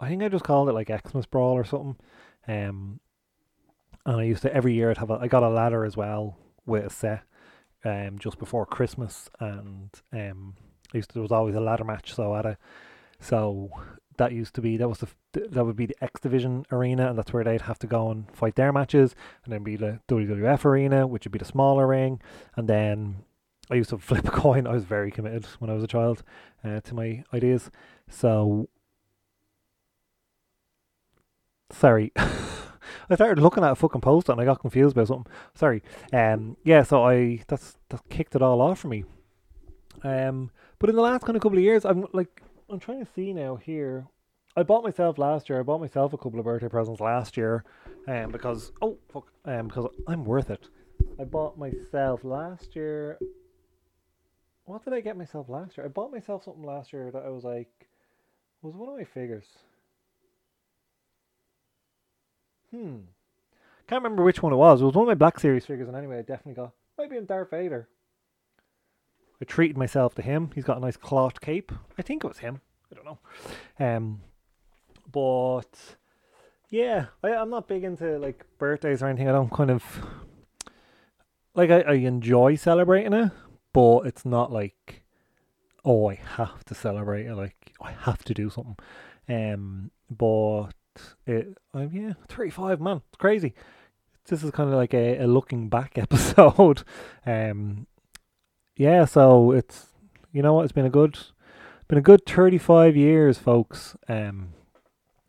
[0.02, 1.96] I think I just called it like Xmas Brawl or something.
[2.48, 3.00] Um,
[4.04, 6.36] and I used to every year I'd have a, I got a ladder as well
[6.66, 7.22] with a set,
[7.84, 10.54] um, just before Christmas, and um,
[10.92, 12.58] I used to, there was always a ladder match, so I had a,
[13.20, 13.70] so
[14.16, 15.08] that used to be that was the
[15.50, 18.28] that would be the X Division arena, and that's where they'd have to go and
[18.34, 22.20] fight their matches, and then be the WWF arena, which would be the smaller ring,
[22.56, 23.24] and then
[23.70, 24.66] I used to flip a coin.
[24.66, 26.22] I was very committed when I was a child
[26.64, 27.70] uh, to my ideas.
[28.08, 28.68] So,
[31.72, 35.30] sorry, I started looking at a fucking post and I got confused by something.
[35.54, 35.82] Sorry.
[36.12, 36.82] Um, yeah.
[36.82, 39.04] So I that's that kicked it all off for me.
[40.04, 43.12] Um, but in the last kind of couple of years, I'm like I'm trying to
[43.12, 44.06] see now here.
[44.56, 45.60] I bought myself last year.
[45.60, 47.64] I bought myself a couple of birthday presents last year,
[48.06, 50.68] um, because oh fuck, um, because I'm worth it.
[51.18, 53.18] I bought myself last year.
[54.64, 55.86] What did I get myself last year?
[55.86, 57.88] I bought myself something last year that I was like,
[58.62, 59.46] was one of my figures.
[62.72, 62.96] Hmm,
[63.86, 64.80] can't remember which one it was.
[64.80, 67.26] It was one of my Black Series figures, and anyway, I definitely got maybe in
[67.26, 67.88] Darth Vader.
[69.40, 70.50] I treated myself to him.
[70.54, 71.72] He's got a nice cloth cape.
[71.98, 72.60] I think it was him.
[72.90, 73.18] I don't know.
[73.78, 74.20] Um,
[75.10, 75.96] but
[76.70, 79.28] yeah, I, I'm not big into like birthdays or anything.
[79.28, 79.84] I don't kind of
[81.54, 83.32] like I, I enjoy celebrating it,
[83.72, 85.02] but it's not like
[85.84, 87.34] oh I have to celebrate it.
[87.34, 88.76] Like I have to do something.
[89.28, 90.72] Um, but
[91.26, 93.54] it, um, yeah, 35 man, it's crazy.
[94.26, 96.84] This is kind of like a, a looking back episode.
[97.26, 97.86] Um,
[98.76, 99.88] yeah, so it's
[100.32, 101.18] you know what, it's been a good
[101.88, 103.96] been a good thirty five years, folks.
[104.08, 104.54] Um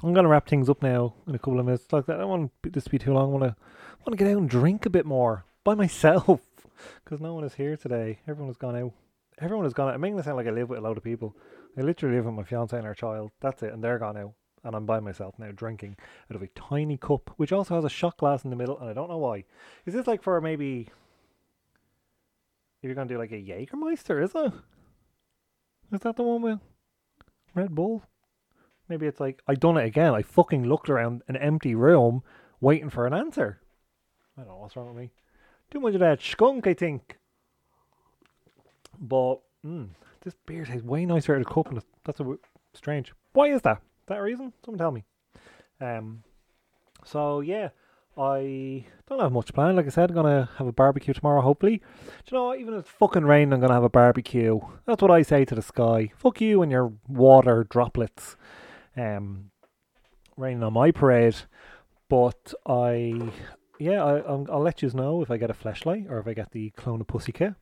[0.04, 1.86] I'm gonna wrap things up now in a couple of minutes.
[1.92, 3.30] Like that, I don't want this to be too long.
[3.30, 6.42] I want to I want to get out and drink a bit more by myself
[7.04, 8.20] because no one is here today.
[8.28, 8.92] Everyone has gone out.
[9.40, 9.96] Everyone has gone out.
[9.96, 11.36] I'm making it sound like I live with a lot of people.
[11.78, 13.32] I literally live with my fiance and our child.
[13.40, 15.98] That's it, and they're gone out, and I'm by myself now drinking
[16.30, 18.90] out of a tiny cup, which also has a shot glass in the middle, and
[18.90, 19.44] I don't know why.
[19.86, 20.90] Is this like for maybe
[22.82, 24.54] if you're gonna do like a Jägermeister, is it?
[25.92, 26.60] Is that the one with
[27.54, 28.04] Red Bull?
[28.90, 30.14] Maybe it's like I done it again.
[30.14, 32.24] I fucking looked around an empty room
[32.60, 33.62] waiting for an answer.
[34.38, 35.12] I don't know what's wrong with me.
[35.70, 37.18] Too much of that skunk, I think.
[39.00, 39.90] But mm,
[40.22, 42.40] this beer tastes way nicer out of the cup, that's a w-
[42.74, 43.14] strange.
[43.34, 43.82] Why is that?
[44.08, 44.54] That reason?
[44.66, 45.06] Someone tell me.
[45.82, 46.24] Um.
[47.06, 47.70] So yeah,
[48.18, 49.78] I don't have much planned.
[49.78, 51.42] Like I said, I'm gonna have a barbecue tomorrow.
[51.42, 52.56] Hopefully, Do you know?
[52.56, 54.60] Even if it's fucking raining, I'm gonna have a barbecue.
[54.86, 56.12] That's what I say to the sky.
[56.16, 58.36] Fuck you and your water droplets.
[58.96, 59.52] Um,
[60.38, 61.36] raining on my parade.
[62.10, 63.32] But I,
[63.80, 66.34] yeah, I, I'll, I'll let you know if I get a flashlight or if I
[66.34, 67.56] get the clone of Pussycat.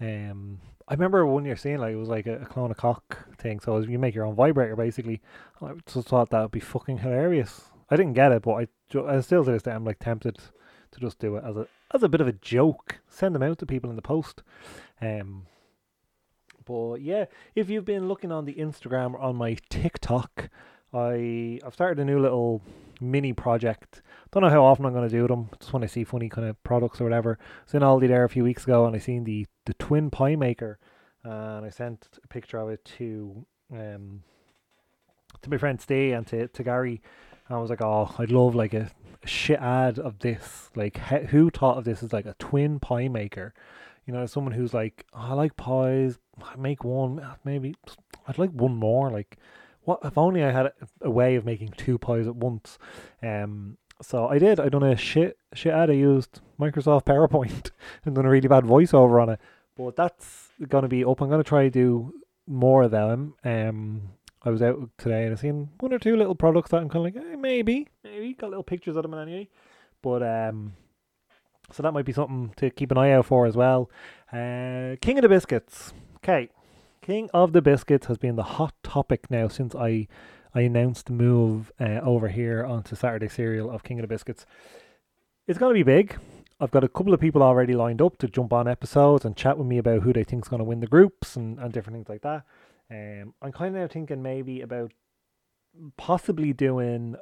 [0.00, 3.26] Um, I remember one year seeing like it was like a, a clone of cock
[3.38, 3.60] thing.
[3.60, 5.20] So you make your own vibrator basically.
[5.60, 7.62] I just thought that would be fucking hilarious.
[7.90, 8.66] I didn't get it, but I,
[9.00, 10.38] I still to this day I'm like tempted
[10.92, 13.00] to just do it as a as a bit of a joke.
[13.08, 14.42] Send them out to people in the post.
[15.00, 15.46] Um,
[16.64, 20.50] but yeah, if you've been looking on the Instagram or on my TikTok,
[20.92, 22.62] I I've started a new little
[23.00, 24.02] mini project.
[24.30, 25.48] Don't know how often I'm going to do them.
[25.60, 27.38] Just when I see funny kind of products or whatever.
[27.40, 30.10] I was in Aldi there a few weeks ago and I seen the the twin
[30.10, 30.78] pie maker,
[31.24, 34.22] and I sent a picture of it to um
[35.42, 37.00] to my friend Stay and to to Gary.
[37.48, 38.90] And I was like, oh, I'd love like a,
[39.22, 40.70] a shit ad of this.
[40.74, 43.54] Like, he, who thought of this as like a twin pie maker?
[44.04, 46.18] You know, someone who's like, oh, I like pies.
[46.42, 47.76] I make one, maybe
[48.26, 49.10] I'd like one more.
[49.10, 49.36] Like,
[49.86, 52.78] what if only I had a, way of making two pies at once?
[53.22, 54.60] Um, so I did.
[54.60, 55.90] I done a shit shit ad.
[55.90, 57.70] I used Microsoft PowerPoint
[58.04, 59.40] and done a really bad voiceover on it.
[59.76, 61.20] But that's gonna be up.
[61.20, 62.12] I'm gonna try to do
[62.46, 63.34] more of them.
[63.44, 64.02] Um,
[64.42, 67.06] I was out today and I seen one or two little products that I'm kind
[67.08, 69.48] of like, eh, maybe, maybe got little pictures of them anyway.
[70.02, 70.74] But um,
[71.72, 73.90] so that might be something to keep an eye out for as well.
[74.32, 75.92] Uh, King of the Biscuits.
[76.16, 76.48] Okay,
[77.06, 80.08] King of the Biscuits has been the hot topic now since I
[80.52, 84.44] I announced the move uh, over here onto Saturday Serial of King of the Biscuits.
[85.46, 86.18] It's going to be big.
[86.58, 89.56] I've got a couple of people already lined up to jump on episodes and chat
[89.56, 92.08] with me about who they think's going to win the groups and, and different things
[92.08, 92.42] like that.
[92.90, 94.92] Um, I'm kind of now thinking maybe about
[95.96, 97.14] possibly doing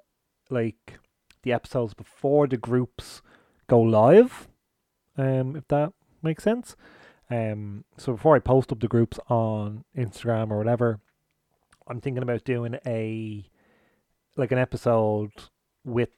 [0.48, 0.98] like
[1.42, 3.20] the episodes before the groups
[3.66, 4.48] go live.
[5.18, 5.92] Um, if that
[6.22, 6.74] makes sense.
[7.34, 11.00] Um, so before I post up the groups on Instagram or whatever,
[11.88, 13.44] I'm thinking about doing a
[14.36, 15.30] like an episode
[15.84, 16.10] with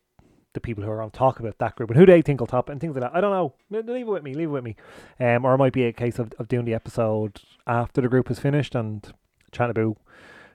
[0.52, 2.68] the people who are on talk about that group and who they think will top
[2.68, 3.14] and things like that.
[3.14, 3.54] I don't know.
[3.70, 4.34] Leave it with me.
[4.34, 4.76] Leave it with me.
[5.20, 8.30] Um, or it might be a case of, of doing the episode after the group
[8.30, 9.12] is finished and
[9.52, 9.98] chatting about,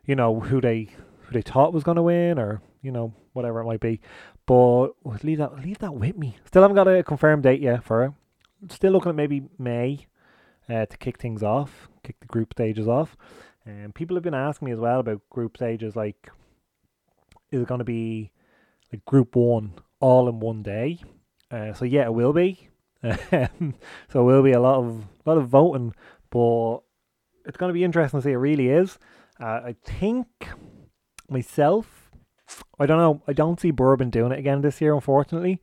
[0.05, 0.89] you know, who they
[1.21, 3.99] who they thought was going to win or you know whatever it might be.
[4.45, 4.89] But
[5.23, 6.37] leave that leave that with me.
[6.45, 8.11] Still haven't got a confirmed date yet for it.
[8.69, 10.05] Still looking at maybe May
[10.71, 13.17] uh, to kick things off, kick the group stages off.
[13.65, 15.95] And um, people have been asking me as well about group stages.
[15.95, 16.29] Like,
[17.51, 18.31] is it going to be
[18.91, 20.99] like group one all in one day?
[21.51, 22.69] Uh, so yeah, it will be.
[23.03, 23.75] Um,
[24.09, 25.93] so it will be a lot of lot of voting,
[26.29, 26.79] but
[27.45, 28.31] it's going to be interesting to see.
[28.31, 28.97] It really is.
[29.39, 30.27] Uh, I think
[31.29, 32.11] myself,
[32.79, 33.21] I don't know.
[33.27, 35.61] I don't see bourbon doing it again this year, unfortunately.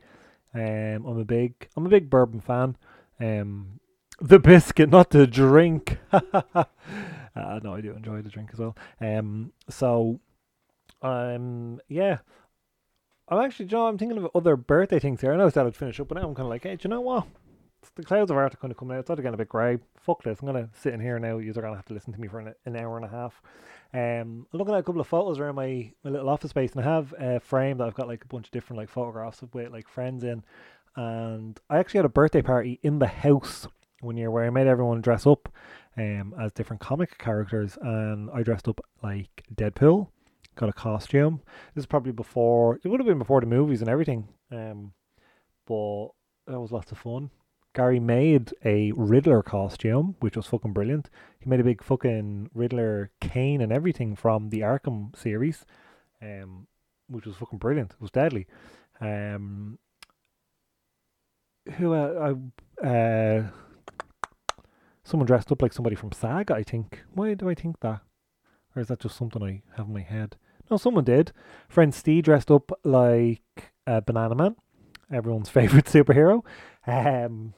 [0.54, 2.76] Um, I'm a big I'm a big bourbon fan.
[3.20, 3.80] Um,
[4.20, 5.98] the biscuit, not the drink.
[6.12, 6.64] uh,
[7.34, 8.76] no, I do enjoy the drink as well.
[9.00, 10.20] Um, so,
[11.02, 12.18] um, yeah,
[13.28, 13.90] I'm actually, John.
[13.90, 15.32] I'm thinking of other birthday things here.
[15.32, 16.88] I know I said I'd finish up, but now I'm kind of like, hey, do
[16.88, 17.26] you know what?
[17.94, 19.00] the clouds of art are kind of coming out.
[19.00, 19.78] It's getting a bit grey.
[19.96, 20.40] Fuck this.
[20.40, 21.38] I'm gonna sit in here now.
[21.38, 23.40] You're gonna have to listen to me for an, an hour and a half.
[23.94, 26.80] Um, I'm looking at a couple of photos around my, my little office space, and
[26.80, 29.54] I have a frame that I've got like a bunch of different like photographs of
[29.54, 30.44] with like friends in.
[30.96, 33.68] And I actually had a birthday party in the house
[34.00, 35.48] one year where I made everyone dress up
[35.96, 40.08] um, as different comic characters, and I dressed up like Deadpool,
[40.56, 41.40] got a costume.
[41.74, 44.92] This is probably before it would have been before the movies and everything, um,
[45.66, 46.08] but
[46.46, 47.30] that was lots of fun.
[47.74, 51.10] Gary made a Riddler costume, which was fucking brilliant.
[51.38, 55.64] He made a big fucking Riddler cane and everything from the Arkham series,
[56.22, 56.66] um,
[57.08, 57.92] which was fucking brilliant.
[57.92, 58.46] It was deadly.
[59.00, 59.78] Um,
[61.76, 62.34] who uh,
[62.82, 63.50] I uh,
[65.08, 67.02] someone dressed up like somebody from Saga, I think.
[67.14, 68.02] Why do I think that?
[68.76, 70.36] Or is that just something I have in my head?
[70.70, 71.32] No, someone did.
[71.68, 74.56] Friend Steve dressed up like a Bananaman,
[75.10, 76.44] everyone's favorite superhero.
[76.86, 77.54] Um,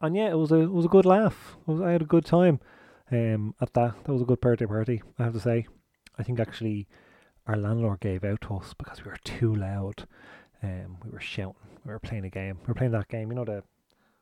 [0.00, 1.56] and yeah, it was a it was a good laugh.
[1.66, 2.60] Was, I had a good time
[3.10, 4.04] um, at that.
[4.04, 5.66] That was a good birthday party, I have to say.
[6.16, 6.86] I think actually
[7.48, 10.06] our landlord gave out to us because we were too loud.
[10.62, 11.54] Um, we were shouting.
[11.84, 12.58] We were playing a game.
[12.62, 13.64] We were playing that game, you know, the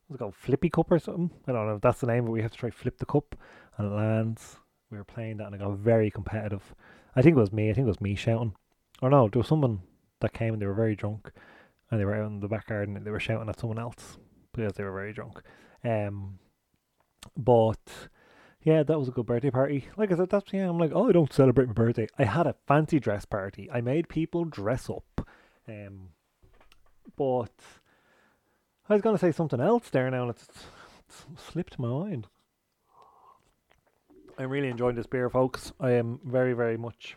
[0.07, 1.31] what's it called, Flippy Cup or something.
[1.47, 3.35] I don't know if that's the name, but we have to try flip the cup,
[3.77, 4.57] and it lands.
[4.91, 6.75] We were playing that, and it got very competitive.
[7.15, 7.71] I think it was me.
[7.71, 8.55] I think it was me shouting.
[9.03, 9.81] Or no, there was someone
[10.21, 11.33] that came and they were very drunk,
[11.91, 14.19] and they were out in the back garden and they were shouting at someone else
[14.53, 15.43] because they were very drunk.
[15.85, 16.39] Um,
[17.37, 18.09] but
[18.63, 19.87] yeah, that was a good birthday party.
[19.97, 20.69] Like I said, that's yeah.
[20.69, 22.09] I'm like, oh, I don't celebrate my birthday.
[22.19, 23.69] I had a fancy dress party.
[23.73, 25.29] I made people dress up.
[25.69, 26.11] Um,
[27.17, 27.53] but
[28.89, 30.49] I was gonna say something else there now, and it's,
[31.09, 32.29] it's slipped my mind.
[34.39, 35.73] I'm really enjoying this beer, folks.
[35.81, 37.17] I am very, very much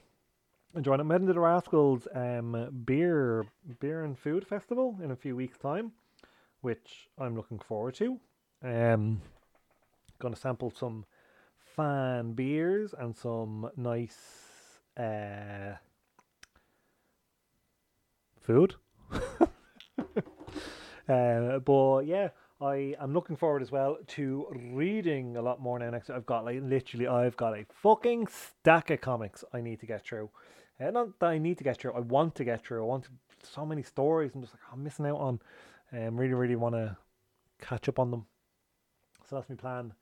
[0.76, 1.04] enjoying it.
[1.04, 3.46] I'm heading to the Rascals um, beer
[3.80, 5.92] beer and food festival in a few weeks' time,
[6.62, 8.20] which I'm looking forward to.
[8.64, 9.22] Um,
[10.18, 11.06] gonna sample some
[11.76, 14.18] fan beers and some nice
[14.98, 15.76] uh,
[18.42, 18.74] food.
[21.10, 22.30] Uh, but yeah,
[22.62, 25.90] I am looking forward as well to reading a lot more now.
[25.90, 29.86] Next, I've got like literally, I've got a fucking stack of comics I need to
[29.86, 30.30] get through.
[30.80, 32.84] Uh, not that I need to get through, I want to get through.
[32.84, 33.10] I want to,
[33.52, 34.32] so many stories.
[34.36, 35.40] I'm just like I'm missing out on.
[35.92, 36.96] Um, really, really want to
[37.60, 38.26] catch up on them.
[39.28, 39.94] So that's my plan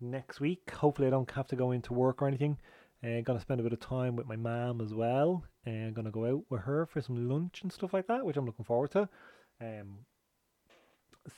[0.00, 0.70] next week.
[0.70, 2.58] Hopefully, I don't have to go into work or anything.
[3.02, 5.44] I'm uh, gonna spend a bit of time with my mom as well.
[5.64, 8.36] And uh, gonna go out with her for some lunch and stuff like that, which
[8.36, 9.08] I'm looking forward to.
[9.60, 10.00] Um,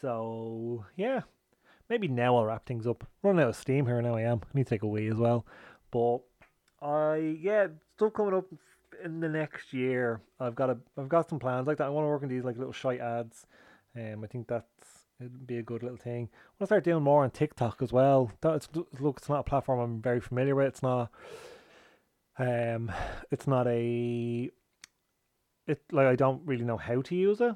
[0.01, 1.23] so yeah,
[1.89, 3.07] maybe now I'll wrap things up.
[3.23, 4.17] Running out of steam here now.
[4.17, 4.41] I am.
[4.43, 5.47] I need to take a wee as well.
[5.91, 6.19] But
[6.81, 8.47] I yeah, stuff coming up
[9.05, 10.21] in the next year.
[10.41, 11.87] I've got a I've got some plans like that.
[11.87, 13.47] I want to work on these like little shite ads.
[13.97, 16.29] Um, I think that's it'd be a good little thing.
[16.33, 18.33] I want to start doing more on TikTok as well.
[18.41, 20.69] That's look, it's not a platform I'm very familiar with.
[20.69, 21.11] It's not.
[22.39, 22.91] Um,
[23.31, 24.51] it's not a.
[25.67, 27.55] It like I don't really know how to use it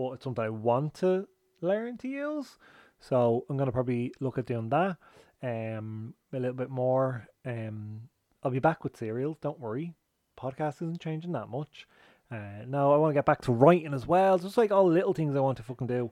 [0.00, 1.28] but it's something I want to
[1.60, 2.56] learn to use.
[3.00, 4.96] So I'm gonna probably look at doing that
[5.42, 7.26] um a little bit more.
[7.44, 8.08] Um
[8.42, 9.94] I'll be back with cereals, don't worry.
[10.38, 11.86] Podcast isn't changing that much.
[12.30, 14.38] Uh no, I want to get back to writing as well.
[14.38, 16.10] Just like all the little things I want to fucking do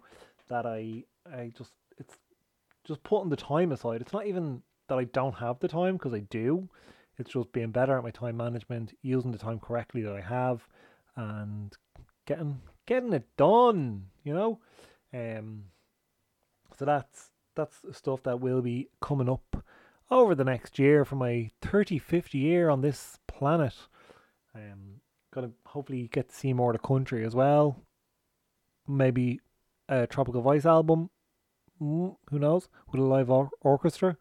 [0.49, 2.16] that I I just it's
[2.84, 4.03] just putting the time aside.
[4.03, 6.68] It's not even that I don't have the time because I do.
[7.16, 10.68] It's just being better at my time management, using the time correctly that I have,
[11.16, 11.76] and
[12.26, 14.59] getting getting it done, you know.
[15.12, 15.64] Um,
[16.76, 19.62] so that's that's stuff that will be coming up
[20.11, 23.74] over the next year for my 35th year on this planet.
[24.55, 25.01] Um,
[25.32, 27.82] gonna hopefully get to see more of the country as well.
[28.86, 29.41] Maybe
[29.89, 31.11] a Tropical Voice album.
[31.80, 32.68] Mm, who knows?
[32.91, 34.16] With a live or- orchestra.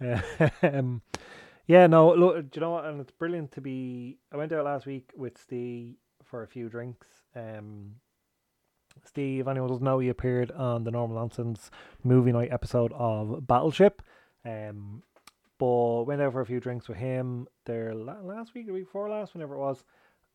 [0.62, 1.02] um,
[1.66, 2.84] yeah, no, look, do you know what?
[2.84, 4.18] And it's brilliant to be.
[4.32, 5.94] I went out last week with Steve
[6.24, 7.06] for a few drinks.
[7.36, 7.92] Um,
[9.04, 11.70] Steve, anyone doesn't know, he appeared on the Normal Nonsense
[12.04, 14.02] movie night episode of Battleship.
[14.44, 15.02] Um,
[15.58, 19.08] but went out for a few drinks with him there last week, the week before
[19.08, 19.82] last, whenever it was,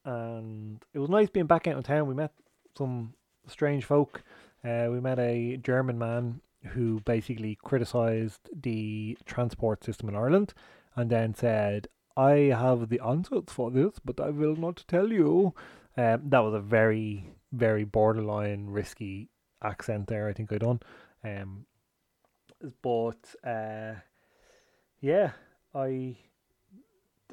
[0.04, 2.08] and it was nice being back out in town.
[2.08, 2.34] We met
[2.78, 3.14] some
[3.48, 4.24] strange folk.
[4.64, 10.54] Uh, we met a German man who basically criticised the transport system in Ireland,
[10.96, 11.88] and then said,
[12.18, 15.54] "I have the answers for this, but I will not tell you."
[15.96, 19.30] Um, that was a very very borderline risky
[19.64, 20.28] accent there.
[20.28, 20.82] I think I done.
[21.24, 21.66] Um,
[22.82, 23.94] but uh,
[25.00, 25.32] yeah,
[25.74, 26.18] I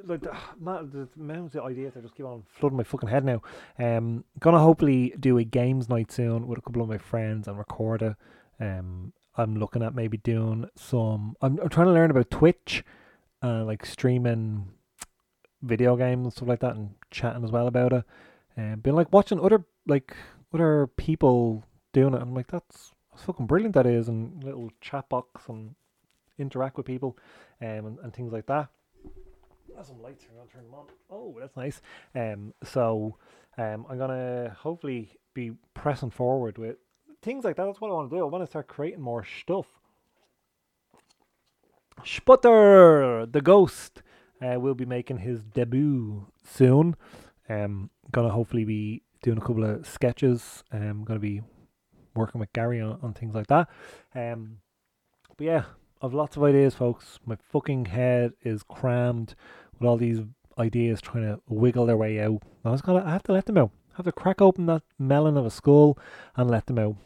[0.04, 3.24] like the, man, the amount of ideas I just keep on flooding my fucking head
[3.24, 3.42] now.
[3.78, 7.58] Um, gonna hopefully do a games night soon with a couple of my friends and
[7.58, 8.16] record it.
[8.60, 11.36] Um, I'm looking at maybe doing some.
[11.40, 12.84] I'm, I'm trying to learn about Twitch,
[13.42, 14.68] uh, like streaming
[15.62, 18.04] video games and stuff like that, and chatting as well about it.
[18.56, 20.16] And um, being like watching other like
[20.54, 22.22] other people doing it.
[22.22, 23.74] I'm like, that's, that's fucking brilliant.
[23.74, 25.74] That is, and little chat box and
[26.38, 27.18] interact with people,
[27.60, 28.68] um, and, and things like that.
[29.74, 30.32] There's some lights here.
[30.40, 30.86] I'll turn them on.
[31.10, 31.80] Oh, that's nice.
[32.14, 33.16] Um, so,
[33.58, 36.76] um, I'm gonna hopefully be pressing forward with
[37.22, 37.64] things like that.
[37.64, 38.22] That's what I want to do.
[38.22, 39.66] I want to start creating more stuff.
[42.04, 44.02] Sputter, the ghost,
[44.40, 46.96] uh, will be making his debut soon.
[47.48, 50.64] Um, gonna hopefully be doing a couple of sketches.
[50.72, 51.42] I'm um, going to be
[52.14, 53.68] working with Gary on, on things like that.
[54.14, 54.58] Um,
[55.36, 55.64] but yeah,
[56.02, 57.18] I've lots of ideas, folks.
[57.26, 59.34] My fucking head is crammed
[59.78, 60.20] with all these
[60.58, 62.42] ideas trying to wiggle their way out.
[62.64, 63.70] I was gonna, I have to let them out.
[63.92, 65.98] I have to crack open that melon of a skull
[66.36, 66.96] and let them out.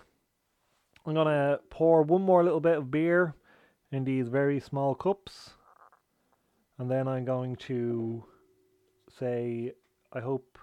[1.06, 3.34] I'm gonna pour one more little bit of beer
[3.92, 5.50] in these very small cups,
[6.78, 8.24] and then I'm going to
[9.18, 9.72] say,
[10.12, 10.58] I hope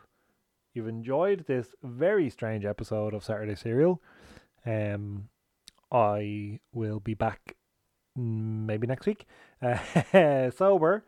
[0.74, 4.02] you've enjoyed this very strange episode of Saturday Serial.
[4.66, 5.30] Um,
[5.92, 7.56] I will be back
[8.16, 9.26] maybe next week.
[9.62, 11.06] Uh, sober.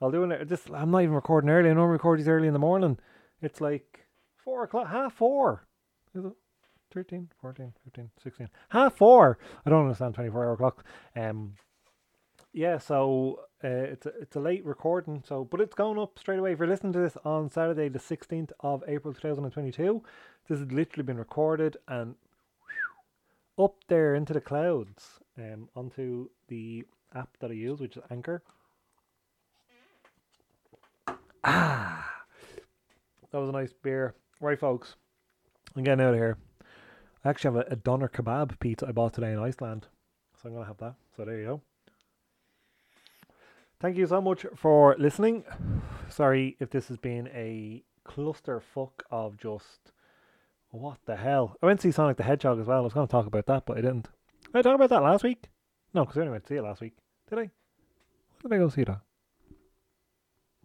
[0.00, 0.48] I'll do it.
[0.48, 1.70] Just I'm not even recording early.
[1.70, 2.98] I don't record these early in the morning.
[3.40, 4.06] It's like
[4.36, 5.66] four o'clock, half four.
[6.14, 6.32] Is it?
[6.92, 8.48] 13, 14, 15, 16.
[8.68, 9.38] Half four.
[9.66, 10.84] I don't understand 24 hour clock.
[11.16, 11.54] Um,
[12.52, 15.22] yeah, so uh, it's a, it's a late recording.
[15.26, 16.52] So, but it's going up straight away.
[16.52, 20.02] If you're listening to this on Saturday, the 16th of April 2022,
[20.48, 22.16] this has literally been recorded and
[23.56, 26.84] whew, up there into the clouds, um, onto the
[27.14, 28.42] app that I use, which is Anchor.
[31.42, 32.22] Ah,
[33.30, 34.14] that was a nice beer.
[34.40, 34.96] Right, folks,
[35.74, 36.36] I'm getting out of here.
[37.24, 39.86] I actually have a, a doner kebab pizza I bought today in Iceland.
[40.42, 40.94] So I'm to have that.
[41.16, 41.62] So there you go.
[43.84, 45.44] Thank you so much for listening.
[46.08, 49.92] Sorry if this has been a clusterfuck of just
[50.70, 51.58] what the hell.
[51.62, 52.78] I went to see Sonic the Hedgehog as well.
[52.78, 54.08] I was going to talk about that, but I didn't.
[54.44, 55.50] Did I talk about that last week?
[55.92, 56.94] No, because I only went to see it last week.
[57.28, 57.50] Did I?
[58.40, 59.02] When did I go see that?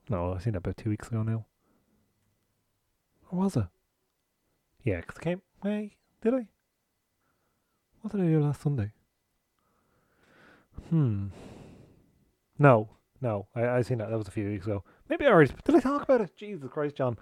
[0.07, 1.45] No, I seen that about two weeks ago now.
[3.30, 3.65] Or was it?
[4.82, 5.41] Yeah, because came.
[5.61, 6.47] Hey, did I?
[7.99, 8.93] What did I do last Sunday?
[10.89, 11.28] Hmm.
[12.57, 12.89] No,
[13.22, 14.09] no, I I seen that.
[14.09, 14.84] That was a few weeks ago.
[15.09, 15.76] Maybe I already did.
[15.76, 16.36] I talk about it.
[16.38, 17.17] Jesus Christ, John.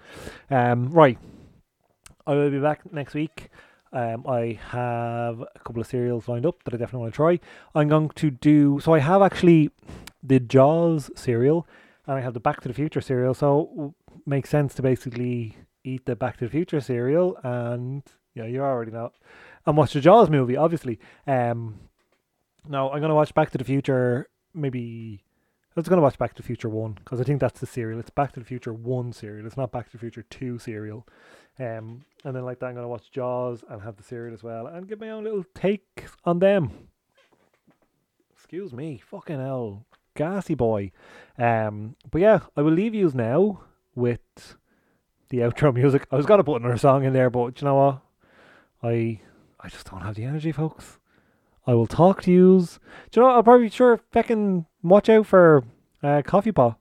[0.49, 1.17] Um, right.
[2.25, 3.49] I will be back next week.
[3.93, 7.39] Um, I have a couple of cereals lined up that I definitely want to try.
[7.73, 8.93] I'm going to do so.
[8.93, 9.71] I have actually
[10.21, 11.65] the Jaws cereal,
[12.05, 13.33] and I have the Back to the Future cereal.
[13.33, 13.95] So
[14.25, 18.03] makes sense to basically eat the Back to the Future cereal, and
[18.35, 19.11] yeah, you already know,
[19.65, 20.99] and watch the Jaws movie, obviously.
[21.25, 21.79] Um,
[22.67, 24.27] now I'm gonna watch Back to the Future.
[24.53, 25.23] Maybe
[25.78, 27.99] I was gonna watch Back to the Future One because I think that's the cereal.
[27.99, 29.45] It's Back to the Future One cereal.
[29.45, 31.07] It's not Back to the Future Two cereal.
[31.59, 34.65] Um, and then like that, I'm gonna watch Jaws and have the cereal as well,
[34.65, 36.71] and give my own little take on them.
[38.34, 40.91] Excuse me, fucking hell, gassy boy.
[41.38, 43.61] Um, but yeah, I will leave you now
[43.93, 44.57] with
[45.30, 46.07] the outro music.
[46.11, 48.01] I was gonna put another song in there, but you know what?
[48.82, 49.21] I
[49.59, 50.97] I just don't have the energy, folks.
[51.68, 52.80] I will talk to yous.
[53.11, 53.34] Do you know?
[53.34, 55.65] I'll probably sure fucking watch out for
[56.01, 56.80] uh, coffee pot.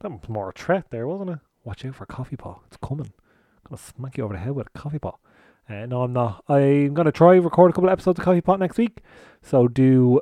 [0.00, 1.38] That was more a threat there, wasn't it?
[1.64, 2.62] Watch out for coffee pot.
[2.66, 3.06] It's coming.
[3.06, 5.20] I'm gonna smack you over the head with a coffee pot.
[5.68, 6.42] Uh, no, I'm not.
[6.48, 9.02] I'm gonna try record a couple of episodes of Coffee Pot next week.
[9.42, 10.20] So do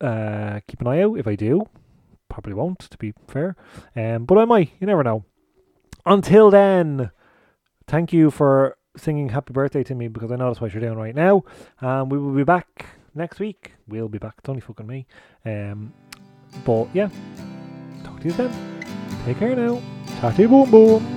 [0.00, 1.18] uh, keep an eye out.
[1.18, 1.66] If I do,
[2.28, 2.80] probably won't.
[2.80, 3.56] To be fair,
[3.94, 4.72] um, but I might.
[4.80, 5.24] You never know.
[6.04, 7.10] Until then,
[7.86, 10.98] thank you for singing happy birthday to me because I know that's what you're doing
[10.98, 11.44] right now.
[11.80, 12.86] Um, we will be back
[13.16, 13.72] next week.
[13.88, 14.34] We'll be back.
[14.38, 15.06] It's only fucking me.
[15.44, 15.92] Um,
[16.64, 17.08] but yeah,
[18.04, 18.52] talk to you then.
[19.24, 19.80] Take care now.
[20.20, 21.15] Tatty boom boom.